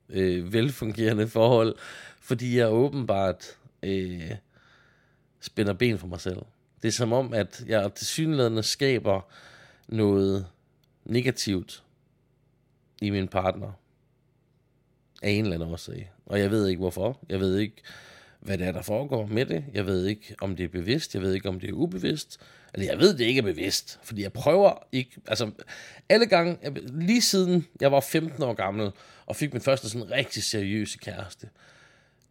øh, 0.10 0.54
velfungerende 0.54 1.28
forhold, 1.28 1.76
fordi 2.20 2.58
jeg 2.58 2.72
åbenbart 2.72 3.46
øh, 3.84 4.32
spænder 5.40 5.74
ben 5.74 5.98
for 5.98 6.08
mig 6.08 6.22
selv. 6.22 6.42
Det 6.82 6.88
er 6.88 6.92
som 6.92 7.14
om, 7.14 7.34
at 7.34 7.64
jeg 7.68 7.94
til 7.94 8.08
synligheden 8.08 8.64
skaber 8.64 9.22
noget 9.88 10.48
negativt 11.06 11.84
i 13.02 13.10
min 13.10 13.28
partner 13.28 13.72
af 15.22 15.30
en 15.30 15.44
eller 15.44 15.56
anden 15.56 15.72
årsag. 15.72 16.12
Og 16.26 16.40
jeg 16.40 16.52
ved 16.52 16.68
ikke 16.68 16.80
hvorfor. 16.80 17.20
Jeg 17.30 17.40
ved 17.40 17.58
ikke, 17.58 17.76
hvad 18.42 18.58
det 18.58 18.68
er, 18.68 18.72
der 18.72 18.82
foregår 18.82 19.26
med 19.26 19.46
det. 19.46 19.66
Jeg 19.74 19.86
ved 19.86 20.06
ikke, 20.06 20.36
om 20.42 20.56
det 20.56 20.64
er 20.64 20.68
bevidst. 20.68 21.14
Jeg 21.14 21.22
ved 21.22 21.34
ikke, 21.34 21.50
om 21.50 21.60
det 21.60 21.70
er 21.70 21.74
ubevidst. 21.74 22.40
Eller 22.74 22.88
jeg 22.88 23.00
ved, 23.00 23.18
det 23.18 23.26
ikke 23.26 23.40
er 23.40 23.44
bevidst, 23.44 24.00
fordi 24.04 24.22
jeg 24.22 24.34
prøver 24.34 24.88
ikke, 24.92 25.12
altså 25.28 25.52
alle 26.10 26.26
gange, 26.26 26.58
lige 26.88 27.22
siden 27.22 27.68
jeg 27.82 27.92
var 27.92 28.00
15 28.00 28.44
år 28.44 28.54
gammel, 28.54 28.92
og 29.26 29.36
fik 29.36 29.54
min 29.54 29.62
første 29.62 29.90
sådan 29.90 30.12
rigtig 30.12 30.44
seriøse 30.44 30.98
kæreste, 30.98 31.50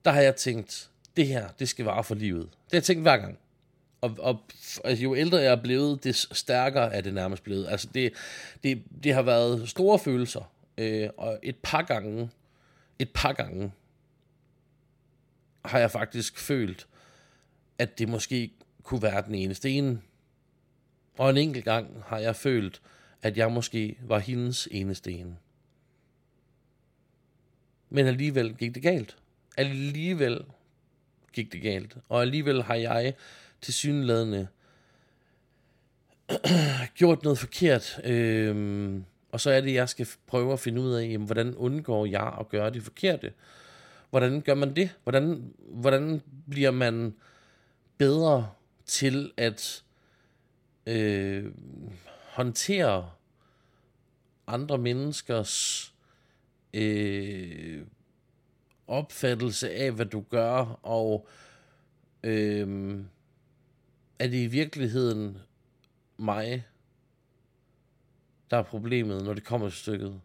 der 0.04 0.10
har 0.10 0.20
jeg 0.20 0.36
tænkt, 0.36 0.90
det 1.16 1.26
her, 1.26 1.48
det 1.58 1.68
skal 1.68 1.84
vare 1.84 2.04
for 2.04 2.14
livet. 2.14 2.42
Det 2.42 2.72
har 2.72 2.76
jeg 2.76 2.84
tænkt 2.84 3.02
hver 3.02 3.16
gang. 3.16 3.38
Og, 4.00 4.16
og 4.18 4.40
altså, 4.84 5.04
jo 5.04 5.16
ældre 5.16 5.38
jeg 5.38 5.52
er 5.52 5.62
blevet, 5.62 6.04
det 6.04 6.16
stærkere 6.16 6.94
er 6.94 7.00
det 7.00 7.14
nærmest 7.14 7.42
blevet. 7.42 7.66
Altså 7.68 7.88
det, 7.94 8.12
det, 8.62 8.82
det 9.04 9.14
har 9.14 9.22
været 9.22 9.68
store 9.68 9.98
følelser. 9.98 10.52
Øh, 10.78 11.08
og 11.16 11.38
et 11.42 11.56
par 11.62 11.82
gange, 11.82 12.30
et 12.98 13.10
par 13.14 13.32
gange, 13.32 13.72
har 15.64 15.78
jeg 15.78 15.90
faktisk 15.90 16.38
følt, 16.38 16.86
at 17.78 17.98
det 17.98 18.08
måske 18.08 18.52
kunne 18.82 19.02
være 19.02 19.22
den 19.22 19.34
eneste 19.34 19.70
ene. 19.70 20.00
Og 21.18 21.30
en 21.30 21.36
enkelt 21.36 21.64
gang 21.64 22.02
har 22.06 22.18
jeg 22.18 22.36
følt, 22.36 22.80
at 23.22 23.36
jeg 23.36 23.52
måske 23.52 23.98
var 24.02 24.18
hendes 24.18 24.68
eneste 24.70 25.12
ene. 25.12 25.36
Men 27.90 28.06
alligevel 28.06 28.54
gik 28.54 28.74
det 28.74 28.82
galt. 28.82 29.16
Alligevel 29.56 30.44
gik 31.32 31.52
det 31.52 31.62
galt. 31.62 31.96
Og 32.08 32.22
alligevel 32.22 32.62
har 32.62 32.74
jeg 32.74 33.14
til 33.60 33.74
synlædende 33.74 34.48
gjort 36.98 37.22
noget 37.22 37.38
forkert. 37.38 38.00
Øhm, 38.04 39.04
og 39.32 39.40
så 39.40 39.50
er 39.50 39.60
det, 39.60 39.74
jeg 39.74 39.88
skal 39.88 40.08
prøve 40.26 40.52
at 40.52 40.60
finde 40.60 40.80
ud 40.80 40.92
af, 40.92 41.02
jamen, 41.02 41.26
hvordan 41.26 41.54
undgår 41.54 42.06
jeg 42.06 42.36
at 42.40 42.48
gøre 42.48 42.70
det 42.70 42.82
forkerte. 42.82 43.32
Hvordan 44.10 44.40
gør 44.40 44.54
man 44.54 44.76
det? 44.76 44.90
Hvordan, 45.02 45.54
hvordan 45.58 46.22
bliver 46.50 46.70
man 46.70 47.14
bedre 47.98 48.50
til 48.86 49.32
at 49.36 49.84
øh, 50.86 51.52
håndtere 52.32 53.10
andre 54.46 54.78
menneskers 54.78 55.94
øh, 56.74 57.86
opfattelse 58.86 59.70
af, 59.70 59.92
hvad 59.92 60.06
du 60.06 60.20
gør, 60.20 60.80
og 60.82 61.28
øh, 62.22 62.98
er 64.18 64.26
det 64.26 64.42
i 64.42 64.46
virkeligheden 64.46 65.38
mig, 66.16 66.66
der 68.50 68.56
er 68.56 68.62
problemet, 68.62 69.24
når 69.24 69.34
det 69.34 69.44
kommer 69.44 69.68
til 69.68 69.78
stykket? 69.78 70.20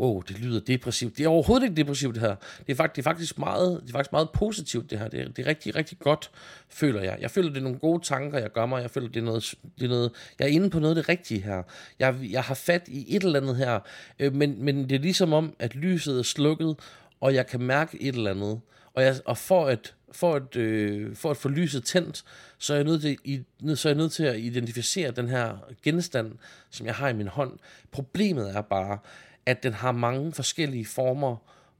Wow, 0.00 0.20
det 0.20 0.38
lyder 0.38 0.60
depressivt. 0.60 1.18
Det 1.18 1.24
er 1.24 1.28
overhovedet 1.28 1.64
ikke 1.64 1.76
depressivt, 1.76 2.14
det 2.14 2.22
her. 2.22 2.34
Det 2.66 2.72
er, 2.72 2.76
faktisk, 2.76 2.96
det 2.96 3.02
er 3.02 3.10
faktisk, 3.10 3.38
meget, 3.38 3.80
det 3.82 3.88
er 3.88 3.92
faktisk 3.92 4.12
meget 4.12 4.30
positivt, 4.30 4.90
det 4.90 4.98
her. 4.98 5.08
Det 5.08 5.20
er, 5.20 5.28
det 5.28 5.38
er 5.38 5.46
rigtig, 5.46 5.76
rigtig 5.76 5.98
godt, 5.98 6.30
føler 6.68 7.02
jeg. 7.02 7.18
Jeg 7.20 7.30
føler, 7.30 7.48
det 7.48 7.58
er 7.58 7.62
nogle 7.62 7.78
gode 7.78 8.04
tanker, 8.04 8.38
jeg 8.38 8.52
gør 8.52 8.66
mig. 8.66 8.82
Jeg 8.82 8.90
føler, 8.90 9.08
det 9.08 9.20
er 9.20 9.24
noget, 9.24 9.54
det 9.78 9.84
er 9.84 9.88
noget 9.88 10.12
jeg 10.38 10.44
er 10.44 10.50
inde 10.50 10.70
på 10.70 10.78
noget 10.78 10.96
af 10.96 11.02
det 11.02 11.08
rigtige 11.08 11.42
her. 11.42 11.62
Jeg, 11.98 12.14
jeg 12.30 12.42
har 12.42 12.54
fat 12.54 12.88
i 12.88 13.16
et 13.16 13.22
eller 13.22 13.40
andet 13.40 13.56
her, 13.56 13.80
øh, 14.18 14.34
men, 14.34 14.64
men 14.64 14.88
det 14.88 14.92
er 14.92 15.00
ligesom 15.00 15.32
om, 15.32 15.56
at 15.58 15.74
lyset 15.74 16.18
er 16.18 16.22
slukket, 16.22 16.76
og 17.20 17.34
jeg 17.34 17.46
kan 17.46 17.62
mærke 17.62 18.02
et 18.02 18.14
eller 18.14 18.30
andet. 18.30 18.60
Og, 18.94 19.02
jeg, 19.02 19.16
og 19.24 19.38
for 19.38 19.66
at 19.66 19.94
for 20.12 20.34
at, 20.34 20.56
øh, 20.56 21.16
for 21.16 21.30
at 21.30 21.36
få 21.36 21.48
lyset 21.48 21.84
tændt, 21.84 22.24
så 22.58 22.72
er, 22.72 22.76
jeg 22.76 22.84
nødt 22.84 23.00
til, 23.00 23.18
i, 23.24 23.42
så 23.74 23.88
er 23.88 23.92
jeg 23.92 23.98
nødt 23.98 24.12
til 24.12 24.24
at 24.24 24.38
identificere 24.38 25.10
den 25.10 25.28
her 25.28 25.56
genstand, 25.82 26.32
som 26.70 26.86
jeg 26.86 26.94
har 26.94 27.08
i 27.08 27.12
min 27.12 27.26
hånd. 27.26 27.58
Problemet 27.92 28.56
er 28.56 28.60
bare, 28.60 28.98
at 29.46 29.62
den 29.62 29.72
har 29.72 29.92
mange 29.92 30.32
forskellige 30.32 30.86
former, 30.86 31.36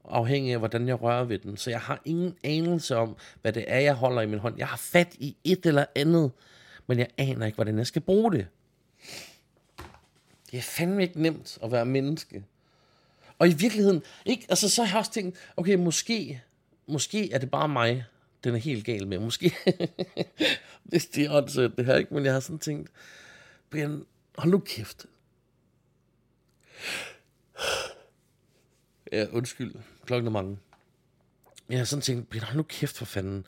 afhængig 0.09 0.53
af, 0.53 0.59
hvordan 0.59 0.87
jeg 0.87 1.01
rører 1.01 1.23
ved 1.23 1.39
den. 1.39 1.57
Så 1.57 1.69
jeg 1.69 1.79
har 1.79 2.01
ingen 2.05 2.35
anelse 2.43 2.95
om, 2.95 3.17
hvad 3.41 3.53
det 3.53 3.65
er, 3.67 3.79
jeg 3.79 3.93
holder 3.93 4.21
i 4.21 4.25
min 4.25 4.39
hånd. 4.39 4.57
Jeg 4.57 4.67
har 4.67 4.77
fat 4.77 5.15
i 5.19 5.35
et 5.43 5.65
eller 5.65 5.85
andet, 5.95 6.31
men 6.87 6.99
jeg 6.99 7.07
aner 7.17 7.45
ikke, 7.45 7.55
hvordan 7.55 7.77
jeg 7.77 7.87
skal 7.87 8.01
bruge 8.01 8.31
det. 8.31 8.47
Det 10.51 10.57
er 10.57 10.61
fandme 10.61 11.01
ikke 11.01 11.21
nemt 11.21 11.57
at 11.63 11.71
være 11.71 11.85
menneske. 11.85 12.43
Og 13.39 13.47
i 13.47 13.53
virkeligheden, 13.53 14.03
ikke, 14.25 14.45
altså 14.49 14.69
så 14.69 14.83
har 14.83 14.93
jeg 14.93 14.99
også 14.99 15.11
tænkt, 15.11 15.37
okay, 15.57 15.75
måske, 15.75 16.41
måske 16.87 17.31
er 17.31 17.37
det 17.37 17.51
bare 17.51 17.67
mig, 17.67 18.05
den 18.43 18.55
er 18.55 18.59
helt 18.59 18.85
gal 18.85 19.07
med. 19.07 19.19
Måske, 19.19 19.55
det, 20.91 21.15
det 21.15 21.17
er 21.25 21.31
åndssøgt 21.31 21.77
det 21.77 21.85
her, 21.85 21.95
ikke? 21.95 22.13
Men 22.13 22.25
jeg 22.25 22.33
har 22.33 22.39
sådan 22.39 22.59
tænkt, 22.59 22.89
Brian, 23.69 24.05
hold 24.37 24.51
nu 24.51 24.59
kæft. 24.59 25.05
Ja, 29.11 29.25
undskyld. 29.31 29.75
Klokken 30.05 30.27
er 30.27 30.31
mange. 30.31 30.57
Jeg 31.69 31.77
har 31.77 31.85
sådan 31.85 32.01
tænkt, 32.01 32.29
Peter, 32.29 32.45
hold 32.45 32.57
nu 32.57 32.63
kæft 32.63 32.97
for 32.97 33.05
fanden. 33.05 33.45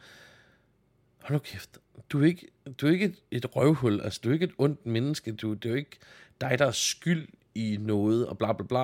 Hold 1.22 1.34
nu 1.34 1.39
kæft. 1.39 1.78
Du 2.10 2.22
er 2.22 2.26
ikke, 2.26 2.48
du 2.78 2.88
er 2.88 2.91
ikke 2.91 3.06
et, 3.06 3.15
et 3.32 3.56
røvhul. 3.56 4.02
Altså, 4.02 4.19
du 4.24 4.30
er 4.30 4.34
ikke 4.34 4.45
et 4.45 4.54
ondt 4.58 4.86
menneske. 4.86 5.32
Du, 5.32 5.54
det 5.54 5.65
er 5.65 5.69
jo 5.69 5.76
ikke 5.76 5.98
dig, 6.41 6.60
der 6.60 6.65
er 6.65 6.72
skyld 6.72 7.28
i 7.56 7.78
noget, 7.80 8.28
og 8.28 8.38
bla 8.38 8.54
bla 8.54 8.65
bla. 8.67 8.84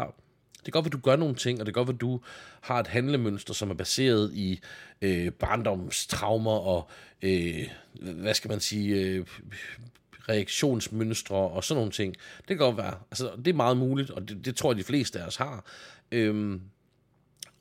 Det 0.59 0.67
er 0.67 0.71
godt, 0.71 0.85
at 0.85 0.91
du 0.91 0.99
gør 0.99 1.15
nogle 1.15 1.35
ting, 1.35 1.59
og 1.59 1.65
det 1.65 1.71
er 1.71 1.73
godt, 1.73 1.89
at 1.89 2.01
du 2.01 2.21
har 2.61 2.79
et 2.79 2.87
handlemønster, 2.87 3.53
som 3.53 3.69
er 3.69 3.73
baseret 3.73 4.33
i 4.33 4.59
øh, 5.01 5.31
barndomstraumer 5.31 6.51
og, 6.51 6.89
øh, 7.21 7.67
hvad 8.01 8.33
skal 8.33 8.49
man 8.49 8.59
sige, 8.59 9.01
øh, 9.01 9.25
reaktionsmønstre 10.29 11.35
og 11.35 11.63
sådan 11.63 11.77
nogle 11.77 11.91
ting. 11.91 12.15
Det 12.37 12.47
kan 12.47 12.57
godt 12.57 12.77
være. 12.77 12.99
Altså, 13.11 13.31
det 13.37 13.47
er 13.47 13.53
meget 13.53 13.77
muligt, 13.77 14.11
og 14.11 14.29
det, 14.29 14.45
det 14.45 14.55
tror 14.55 14.71
jeg, 14.71 14.77
de 14.77 14.83
fleste 14.83 15.19
af 15.19 15.27
os 15.27 15.35
har. 15.35 15.65
Øhm, 16.11 16.61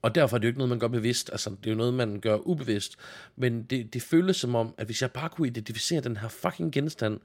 og 0.02 0.14
derfor 0.14 0.36
er 0.36 0.38
det 0.38 0.44
jo 0.44 0.48
ikke 0.48 0.58
noget, 0.58 0.68
man 0.68 0.78
gør 0.78 0.88
bevidst. 0.88 1.30
Altså, 1.32 1.50
det 1.50 1.66
er 1.66 1.70
jo 1.70 1.76
noget, 1.76 1.94
man 1.94 2.20
gør 2.20 2.36
ubevidst. 2.36 2.96
Men 3.36 3.62
det, 3.62 3.94
det 3.94 4.02
føles 4.02 4.36
som 4.36 4.54
om, 4.54 4.74
at 4.78 4.86
hvis 4.86 5.02
jeg 5.02 5.10
bare 5.10 5.28
kunne 5.28 5.48
identificere 5.48 6.00
den 6.00 6.16
her 6.16 6.28
fucking 6.28 6.72
genstand, 6.72 7.20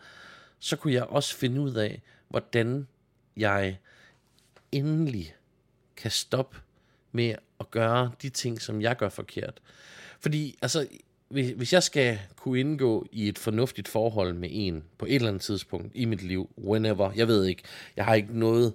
så 0.60 0.76
kunne 0.76 0.94
jeg 0.94 1.04
også 1.04 1.36
finde 1.36 1.62
ud 1.62 1.74
af, 1.74 2.02
hvordan 2.30 2.88
jeg 3.38 3.78
endelig 4.72 5.36
kan 5.98 6.12
stoppe 6.12 6.58
med 7.12 7.36
at 7.60 7.72
gøre 7.72 8.12
de 8.22 8.30
ting, 8.30 8.62
som 8.62 8.82
jeg 8.82 8.98
gør 8.98 9.10
forkert. 9.10 9.62
Fordi, 10.20 10.58
altså, 10.62 10.88
hvis, 11.30 11.52
hvis 11.52 11.74
jeg 11.74 11.84
skal 11.84 12.20
kunne 12.36 12.60
indgå 12.60 13.08
i 13.12 13.28
et 13.28 13.38
fornuftigt 13.38 13.88
forhold 13.88 14.34
med 14.34 14.50
en 14.52 14.84
på 14.98 15.06
et 15.06 15.16
eller 15.16 15.28
andet 15.28 15.42
tidspunkt 15.42 15.92
i 15.96 16.06
mit 16.06 16.24
liv, 16.24 16.50
whenever, 16.58 17.12
jeg 17.16 17.28
ved 17.28 17.46
ikke, 17.46 17.64
jeg 17.96 18.06
har 18.06 18.14
ikke 18.14 18.40
noget 18.40 18.74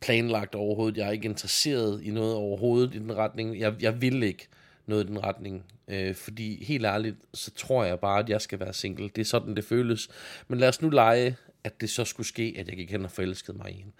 planlagt 0.00 0.54
overhovedet, 0.54 0.96
jeg 0.96 1.06
er 1.06 1.10
ikke 1.10 1.28
interesseret 1.28 2.02
i 2.02 2.10
noget 2.10 2.34
overhovedet 2.34 2.94
i 2.94 2.98
den 2.98 3.16
retning, 3.16 3.58
jeg, 3.60 3.74
jeg 3.80 4.00
vil 4.00 4.22
ikke 4.22 4.48
noget 4.86 5.04
i 5.04 5.06
den 5.06 5.24
retning, 5.24 5.64
øh, 5.88 6.14
fordi 6.14 6.64
helt 6.64 6.86
ærligt, 6.86 7.16
så 7.34 7.50
tror 7.50 7.84
jeg 7.84 8.00
bare, 8.00 8.18
at 8.18 8.28
jeg 8.28 8.40
skal 8.40 8.60
være 8.60 8.72
single, 8.72 9.08
det 9.08 9.20
er 9.20 9.24
sådan, 9.24 9.56
det 9.56 9.64
føles, 9.64 10.08
men 10.48 10.58
lad 10.58 10.68
os 10.68 10.82
nu 10.82 10.88
lege, 10.88 11.36
at 11.64 11.80
det 11.80 11.90
så 11.90 12.04
skulle 12.04 12.26
ske, 12.26 12.54
at 12.58 12.68
jeg 12.68 12.76
gik 12.76 12.90
hen 12.90 13.04
og 13.04 13.10
forelskede 13.10 13.56
mig 13.56 13.70
i 13.72 13.80
en. 13.80 13.92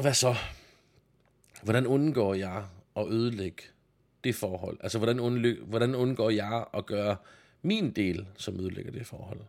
Hvad 0.00 0.14
så? 0.14 0.34
Hvordan 1.62 1.86
undgår 1.86 2.34
jeg 2.34 2.64
at 2.96 3.08
ødelægge 3.08 3.62
det 4.24 4.34
forhold? 4.34 4.78
Altså, 4.82 4.98
hvordan, 4.98 5.20
undly- 5.20 5.64
hvordan 5.64 5.94
undgår 5.94 6.30
jeg 6.30 6.64
at 6.74 6.86
gøre 6.86 7.16
min 7.62 7.90
del, 7.90 8.26
som 8.36 8.60
ødelægger 8.60 8.92
det 8.92 9.06
forhold? 9.06 9.40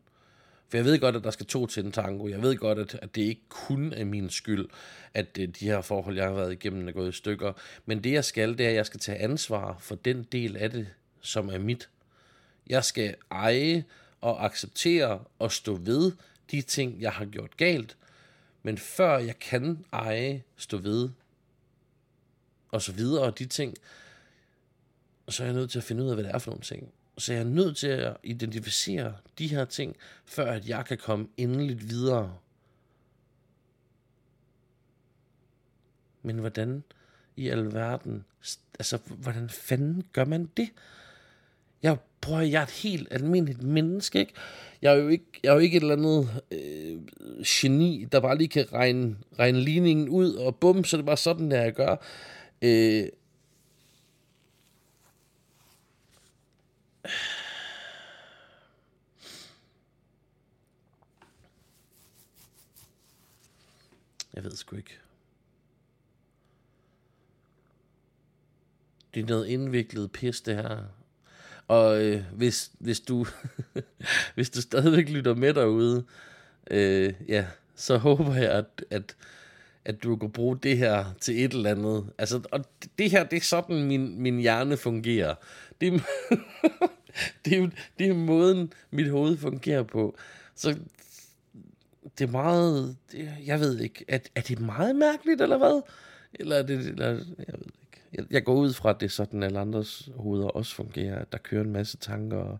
For 0.71 0.77
jeg 0.77 0.85
ved 0.85 0.99
godt, 0.99 1.15
at 1.15 1.23
der 1.23 1.31
skal 1.31 1.45
to 1.45 1.67
til 1.67 1.85
en 1.85 1.91
tango. 1.91 2.27
Jeg 2.27 2.41
ved 2.41 2.57
godt, 2.57 2.79
at, 2.79 2.99
at 3.01 3.15
det 3.15 3.21
ikke 3.21 3.41
kun 3.49 3.93
er 3.93 4.05
min 4.05 4.29
skyld, 4.29 4.65
at 5.13 5.37
øh, 5.39 5.47
de 5.47 5.65
her 5.65 5.81
forhold, 5.81 6.15
jeg 6.15 6.25
har 6.25 6.33
været 6.33 6.51
igennem, 6.51 6.87
er 6.87 6.91
gået 6.91 7.09
i 7.09 7.17
stykker. 7.17 7.53
Men 7.85 8.03
det, 8.03 8.11
jeg 8.11 8.25
skal, 8.25 8.57
det 8.57 8.65
er, 8.65 8.69
at 8.69 8.75
jeg 8.75 8.85
skal 8.85 8.99
tage 8.99 9.17
ansvar 9.17 9.77
for 9.79 9.95
den 9.95 10.23
del 10.23 10.57
af 10.57 10.71
det, 10.71 10.87
som 11.21 11.49
er 11.49 11.57
mit. 11.57 11.89
Jeg 12.67 12.83
skal 12.83 13.15
eje 13.31 13.83
og 14.21 14.45
acceptere 14.45 15.23
og 15.39 15.51
stå 15.51 15.75
ved 15.75 16.11
de 16.51 16.61
ting, 16.61 17.01
jeg 17.01 17.11
har 17.11 17.25
gjort 17.25 17.57
galt. 17.57 17.97
Men 18.63 18.77
før 18.77 19.17
jeg 19.17 19.39
kan 19.39 19.85
eje, 19.93 20.43
stå 20.57 20.77
ved 20.77 21.09
og 22.71 22.81
så 22.81 22.91
videre, 22.91 23.23
og 23.23 23.39
de 23.39 23.45
ting, 23.45 23.77
så 25.29 25.43
er 25.43 25.47
jeg 25.47 25.55
nødt 25.55 25.71
til 25.71 25.77
at 25.77 25.83
finde 25.83 26.03
ud 26.03 26.09
af, 26.09 26.15
hvad 26.15 26.23
det 26.23 26.35
er 26.35 26.39
for 26.39 26.51
nogle 26.51 26.63
ting. 26.63 26.93
Så 27.17 27.33
jeg 27.33 27.39
er 27.39 27.45
nødt 27.45 27.77
til 27.77 27.87
at 27.87 28.17
identificere 28.23 29.13
de 29.39 29.47
her 29.47 29.65
ting, 29.65 29.95
før 30.25 30.51
at 30.51 30.69
jeg 30.69 30.85
kan 30.85 30.97
komme 30.97 31.27
endeligt 31.37 31.89
videre. 31.89 32.37
Men 36.21 36.37
hvordan 36.37 36.83
i 37.35 37.49
alverden, 37.49 38.25
altså 38.79 38.97
hvordan 39.07 39.49
fanden 39.49 40.03
gør 40.13 40.25
man 40.25 40.49
det? 40.57 40.69
Jeg 41.83 41.97
prøver, 42.21 42.41
jeg 42.41 42.59
er 42.59 42.63
et 42.63 42.71
helt 42.71 43.07
almindeligt 43.11 43.63
menneske, 43.63 44.19
ikke? 44.19 44.33
Jeg 44.81 44.93
er 44.93 44.97
jo 44.97 45.07
ikke, 45.07 45.25
jeg 45.43 45.49
er 45.49 45.53
jo 45.53 45.59
ikke 45.59 45.77
et 45.77 45.81
eller 45.81 45.95
andet 45.95 46.41
øh, 46.51 47.01
geni, 47.45 48.07
der 48.11 48.19
bare 48.19 48.37
lige 48.37 48.47
kan 48.47 48.73
regne, 48.73 49.15
regne 49.39 49.61
ligningen 49.61 50.09
ud, 50.09 50.33
og 50.33 50.55
bum, 50.55 50.83
så 50.83 50.95
er 50.95 50.97
det 50.97 51.05
bare 51.05 51.17
sådan, 51.17 51.51
der 51.51 51.61
jeg 51.61 51.73
gør. 51.73 51.95
Øh, 52.61 53.07
Jeg 64.33 64.43
ved 64.43 64.55
sgu 64.55 64.75
ikke. 64.75 64.99
Det 69.13 69.19
er 69.19 69.25
noget 69.25 69.47
indviklet 69.47 70.11
pis, 70.11 70.41
det 70.41 70.55
her. 70.55 70.83
Og 71.67 72.03
øh, 72.03 72.23
hvis, 72.33 72.71
hvis, 72.79 72.99
du, 72.99 73.25
hvis 74.35 74.49
du 74.49 74.61
stadigvæk 74.61 75.09
lytter 75.09 75.35
med 75.35 75.53
derude, 75.53 76.05
øh, 76.71 77.13
ja, 77.27 77.47
så 77.75 77.97
håber 77.97 78.35
jeg, 78.35 78.51
at, 78.51 78.85
at, 78.89 79.15
at 79.85 80.03
du 80.03 80.15
kan 80.15 80.31
bruge 80.31 80.57
det 80.57 80.77
her 80.77 81.05
til 81.21 81.45
et 81.45 81.53
eller 81.53 81.71
andet. 81.71 82.09
Altså, 82.17 82.41
og 82.51 82.65
det 82.97 83.11
her, 83.11 83.23
det 83.23 83.37
er 83.37 83.41
sådan, 83.41 83.83
min, 83.83 84.21
min 84.21 84.39
hjerne 84.39 84.77
fungerer. 84.77 85.35
Det 85.81 85.93
er, 85.93 85.99
det, 87.45 87.57
er 87.57 87.69
det 87.99 88.07
er 88.07 88.13
måden, 88.13 88.73
mit 88.91 89.09
hoved 89.09 89.37
fungerer 89.37 89.83
på. 89.83 90.17
Så 90.55 90.77
det 92.17 92.27
er 92.27 92.31
meget, 92.31 92.97
det, 93.11 93.29
jeg 93.45 93.59
ved 93.59 93.79
ikke, 93.79 94.05
er, 94.07 94.19
er 94.35 94.41
det 94.41 94.59
meget 94.59 94.95
mærkeligt, 94.95 95.41
eller 95.41 95.57
hvad? 95.57 95.81
Eller 96.33 96.55
er 96.55 96.63
det, 96.63 96.79
eller, 96.79 97.07
jeg 97.07 97.55
ved 97.57 97.65
ikke. 97.65 98.01
Jeg, 98.13 98.25
jeg 98.29 98.43
går 98.43 98.55
ud 98.55 98.73
fra, 98.73 98.89
at 98.89 98.99
det 98.99 99.05
er 99.05 99.09
sådan, 99.09 99.43
alle 99.43 99.59
andres 99.59 100.09
hoveder 100.15 100.47
også 100.47 100.75
fungerer, 100.75 101.19
at 101.19 101.31
der 101.31 101.37
kører 101.37 101.63
en 101.63 101.71
masse 101.71 101.97
tanker, 101.97 102.37
og, 102.37 102.59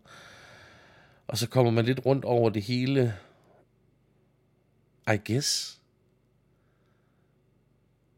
og 1.26 1.38
så 1.38 1.48
kommer 1.48 1.72
man 1.72 1.84
lidt 1.84 2.06
rundt 2.06 2.24
over 2.24 2.50
det 2.50 2.62
hele, 2.62 3.14
I 5.14 5.32
guess. 5.32 5.81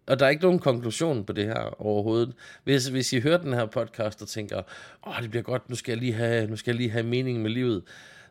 Og 0.06 0.18
der 0.18 0.26
er 0.26 0.30
ikke 0.30 0.42
nogen 0.42 0.58
konklusion 0.58 1.24
på 1.24 1.32
det 1.32 1.44
her 1.44 1.82
overhovedet. 1.82 2.32
Hvis, 2.64 2.86
hvis 2.86 3.12
I 3.12 3.20
hører 3.20 3.38
den 3.38 3.52
her 3.52 3.66
podcast 3.66 4.22
og 4.22 4.28
tænker, 4.28 4.62
åh, 5.06 5.22
det 5.22 5.30
bliver 5.30 5.42
godt, 5.42 5.70
nu 5.70 5.76
skal 5.76 5.92
jeg 5.92 5.98
lige 5.98 6.12
have, 6.12 6.46
nu 6.46 6.56
skal 6.56 6.70
jeg 6.70 6.76
lige 6.76 6.90
have 6.90 7.06
mening 7.06 7.42
med 7.42 7.50
livet, 7.50 7.82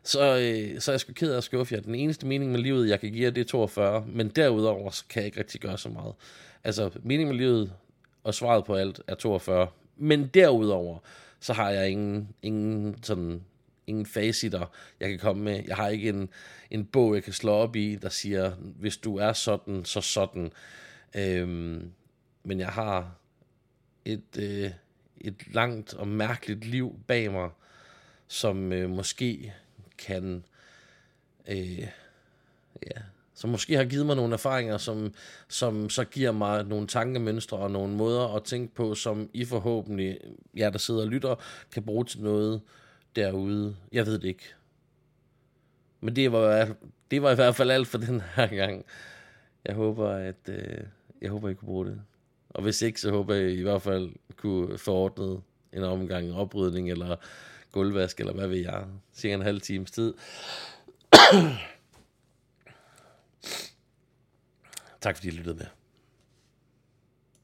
så, 0.02 0.38
øh, 0.38 0.80
så 0.80 0.90
er 0.90 0.92
jeg 0.92 1.00
sgu 1.00 1.12
ked 1.12 1.32
af 1.32 1.36
at 1.36 1.44
skuffe 1.44 1.74
jer. 1.74 1.80
Den 1.80 1.94
eneste 1.94 2.26
mening 2.26 2.50
med 2.50 2.60
livet, 2.60 2.88
jeg 2.88 3.00
kan 3.00 3.12
give 3.12 3.24
jer, 3.24 3.30
det 3.30 3.40
er 3.40 3.44
42, 3.44 4.04
men 4.08 4.28
derudover 4.28 4.90
så 4.90 5.04
kan 5.08 5.20
jeg 5.20 5.26
ikke 5.26 5.38
rigtig 5.38 5.60
gøre 5.60 5.78
så 5.78 5.88
meget. 5.88 6.14
Altså, 6.64 6.90
mening 7.02 7.28
med 7.28 7.36
livet 7.36 7.72
og 8.24 8.34
svaret 8.34 8.64
på 8.64 8.74
alt 8.74 9.00
er 9.06 9.14
42, 9.14 9.68
men 9.96 10.26
derudover, 10.26 10.98
så 11.40 11.52
har 11.52 11.70
jeg 11.70 11.90
ingen, 11.90 12.28
ingen 12.42 12.96
sådan 13.02 13.40
ingen 13.86 14.06
facitter, 14.06 14.66
jeg 15.00 15.08
kan 15.10 15.18
komme 15.18 15.42
med. 15.44 15.62
Jeg 15.68 15.76
har 15.76 15.88
ikke 15.88 16.08
en, 16.08 16.28
en 16.70 16.84
bog, 16.84 17.14
jeg 17.14 17.22
kan 17.22 17.32
slå 17.32 17.52
op 17.52 17.76
i, 17.76 17.94
der 17.94 18.08
siger, 18.08 18.50
hvis 18.80 18.96
du 18.96 19.16
er 19.16 19.32
sådan, 19.32 19.84
så 19.84 20.00
sådan. 20.00 20.52
Øhm, 21.14 21.92
men 22.42 22.60
jeg 22.60 22.68
har 22.68 23.14
et, 24.04 24.38
øh, 24.38 24.70
et 25.20 25.54
langt 25.54 25.94
og 25.94 26.08
mærkeligt 26.08 26.64
liv 26.64 27.00
bag 27.06 27.32
mig, 27.32 27.50
som 28.28 28.72
øh, 28.72 28.90
måske 28.90 29.54
kan... 29.98 30.44
Øh, 31.48 31.78
ja, 32.86 33.00
som 33.36 33.50
måske 33.50 33.76
har 33.76 33.84
givet 33.84 34.06
mig 34.06 34.16
nogle 34.16 34.32
erfaringer, 34.32 34.78
som, 34.78 35.14
som 35.48 35.90
så 35.90 36.04
giver 36.04 36.32
mig 36.32 36.64
nogle 36.64 36.86
tankemønstre 36.86 37.56
og 37.56 37.70
nogle 37.70 37.94
måder 37.94 38.36
at 38.36 38.44
tænke 38.44 38.74
på, 38.74 38.94
som 38.94 39.30
I 39.32 39.44
forhåbentlig, 39.44 40.18
jer 40.56 40.70
der 40.70 40.78
sidder 40.78 41.00
og 41.00 41.06
lytter, 41.06 41.34
kan 41.72 41.82
bruge 41.82 42.04
til 42.04 42.22
noget 42.22 42.60
derude. 43.16 43.76
Jeg 43.92 44.06
ved 44.06 44.18
det 44.18 44.28
ikke. 44.28 44.54
Men 46.00 46.16
det 46.16 46.32
var, 46.32 46.74
det 47.10 47.22
var 47.22 47.30
i 47.30 47.34
hvert 47.34 47.56
fald 47.56 47.70
alt 47.70 47.88
for 47.88 47.98
den 47.98 48.20
her 48.34 48.46
gang. 48.46 48.84
Jeg 49.64 49.74
håber, 49.74 50.08
at 50.08 50.48
øh, 50.48 50.84
jeg 51.24 51.32
håber, 51.32 51.48
I 51.48 51.54
kunne 51.54 51.66
bruge 51.66 51.86
det. 51.86 52.02
Og 52.50 52.62
hvis 52.62 52.82
ikke, 52.82 53.00
så 53.00 53.10
håber 53.10 53.34
jeg 53.34 53.50
I, 53.50 53.58
i 53.58 53.62
hvert 53.62 53.82
fald 53.82 54.12
kunne 54.36 54.78
få 54.78 54.92
ordnet 54.92 55.42
en 55.72 55.82
omgang 55.82 56.32
oprydning, 56.32 56.90
eller 56.90 57.16
gulvvask, 57.72 58.20
eller 58.20 58.32
hvad 58.32 58.48
ved 58.48 58.58
jeg. 58.58 58.84
Cirka 59.14 59.34
en 59.34 59.42
halv 59.42 59.60
times 59.60 59.90
tid. 59.90 60.14
tak 65.00 65.16
fordi 65.16 65.28
I 65.28 65.30
lyttede 65.30 65.56
med. 65.56 65.66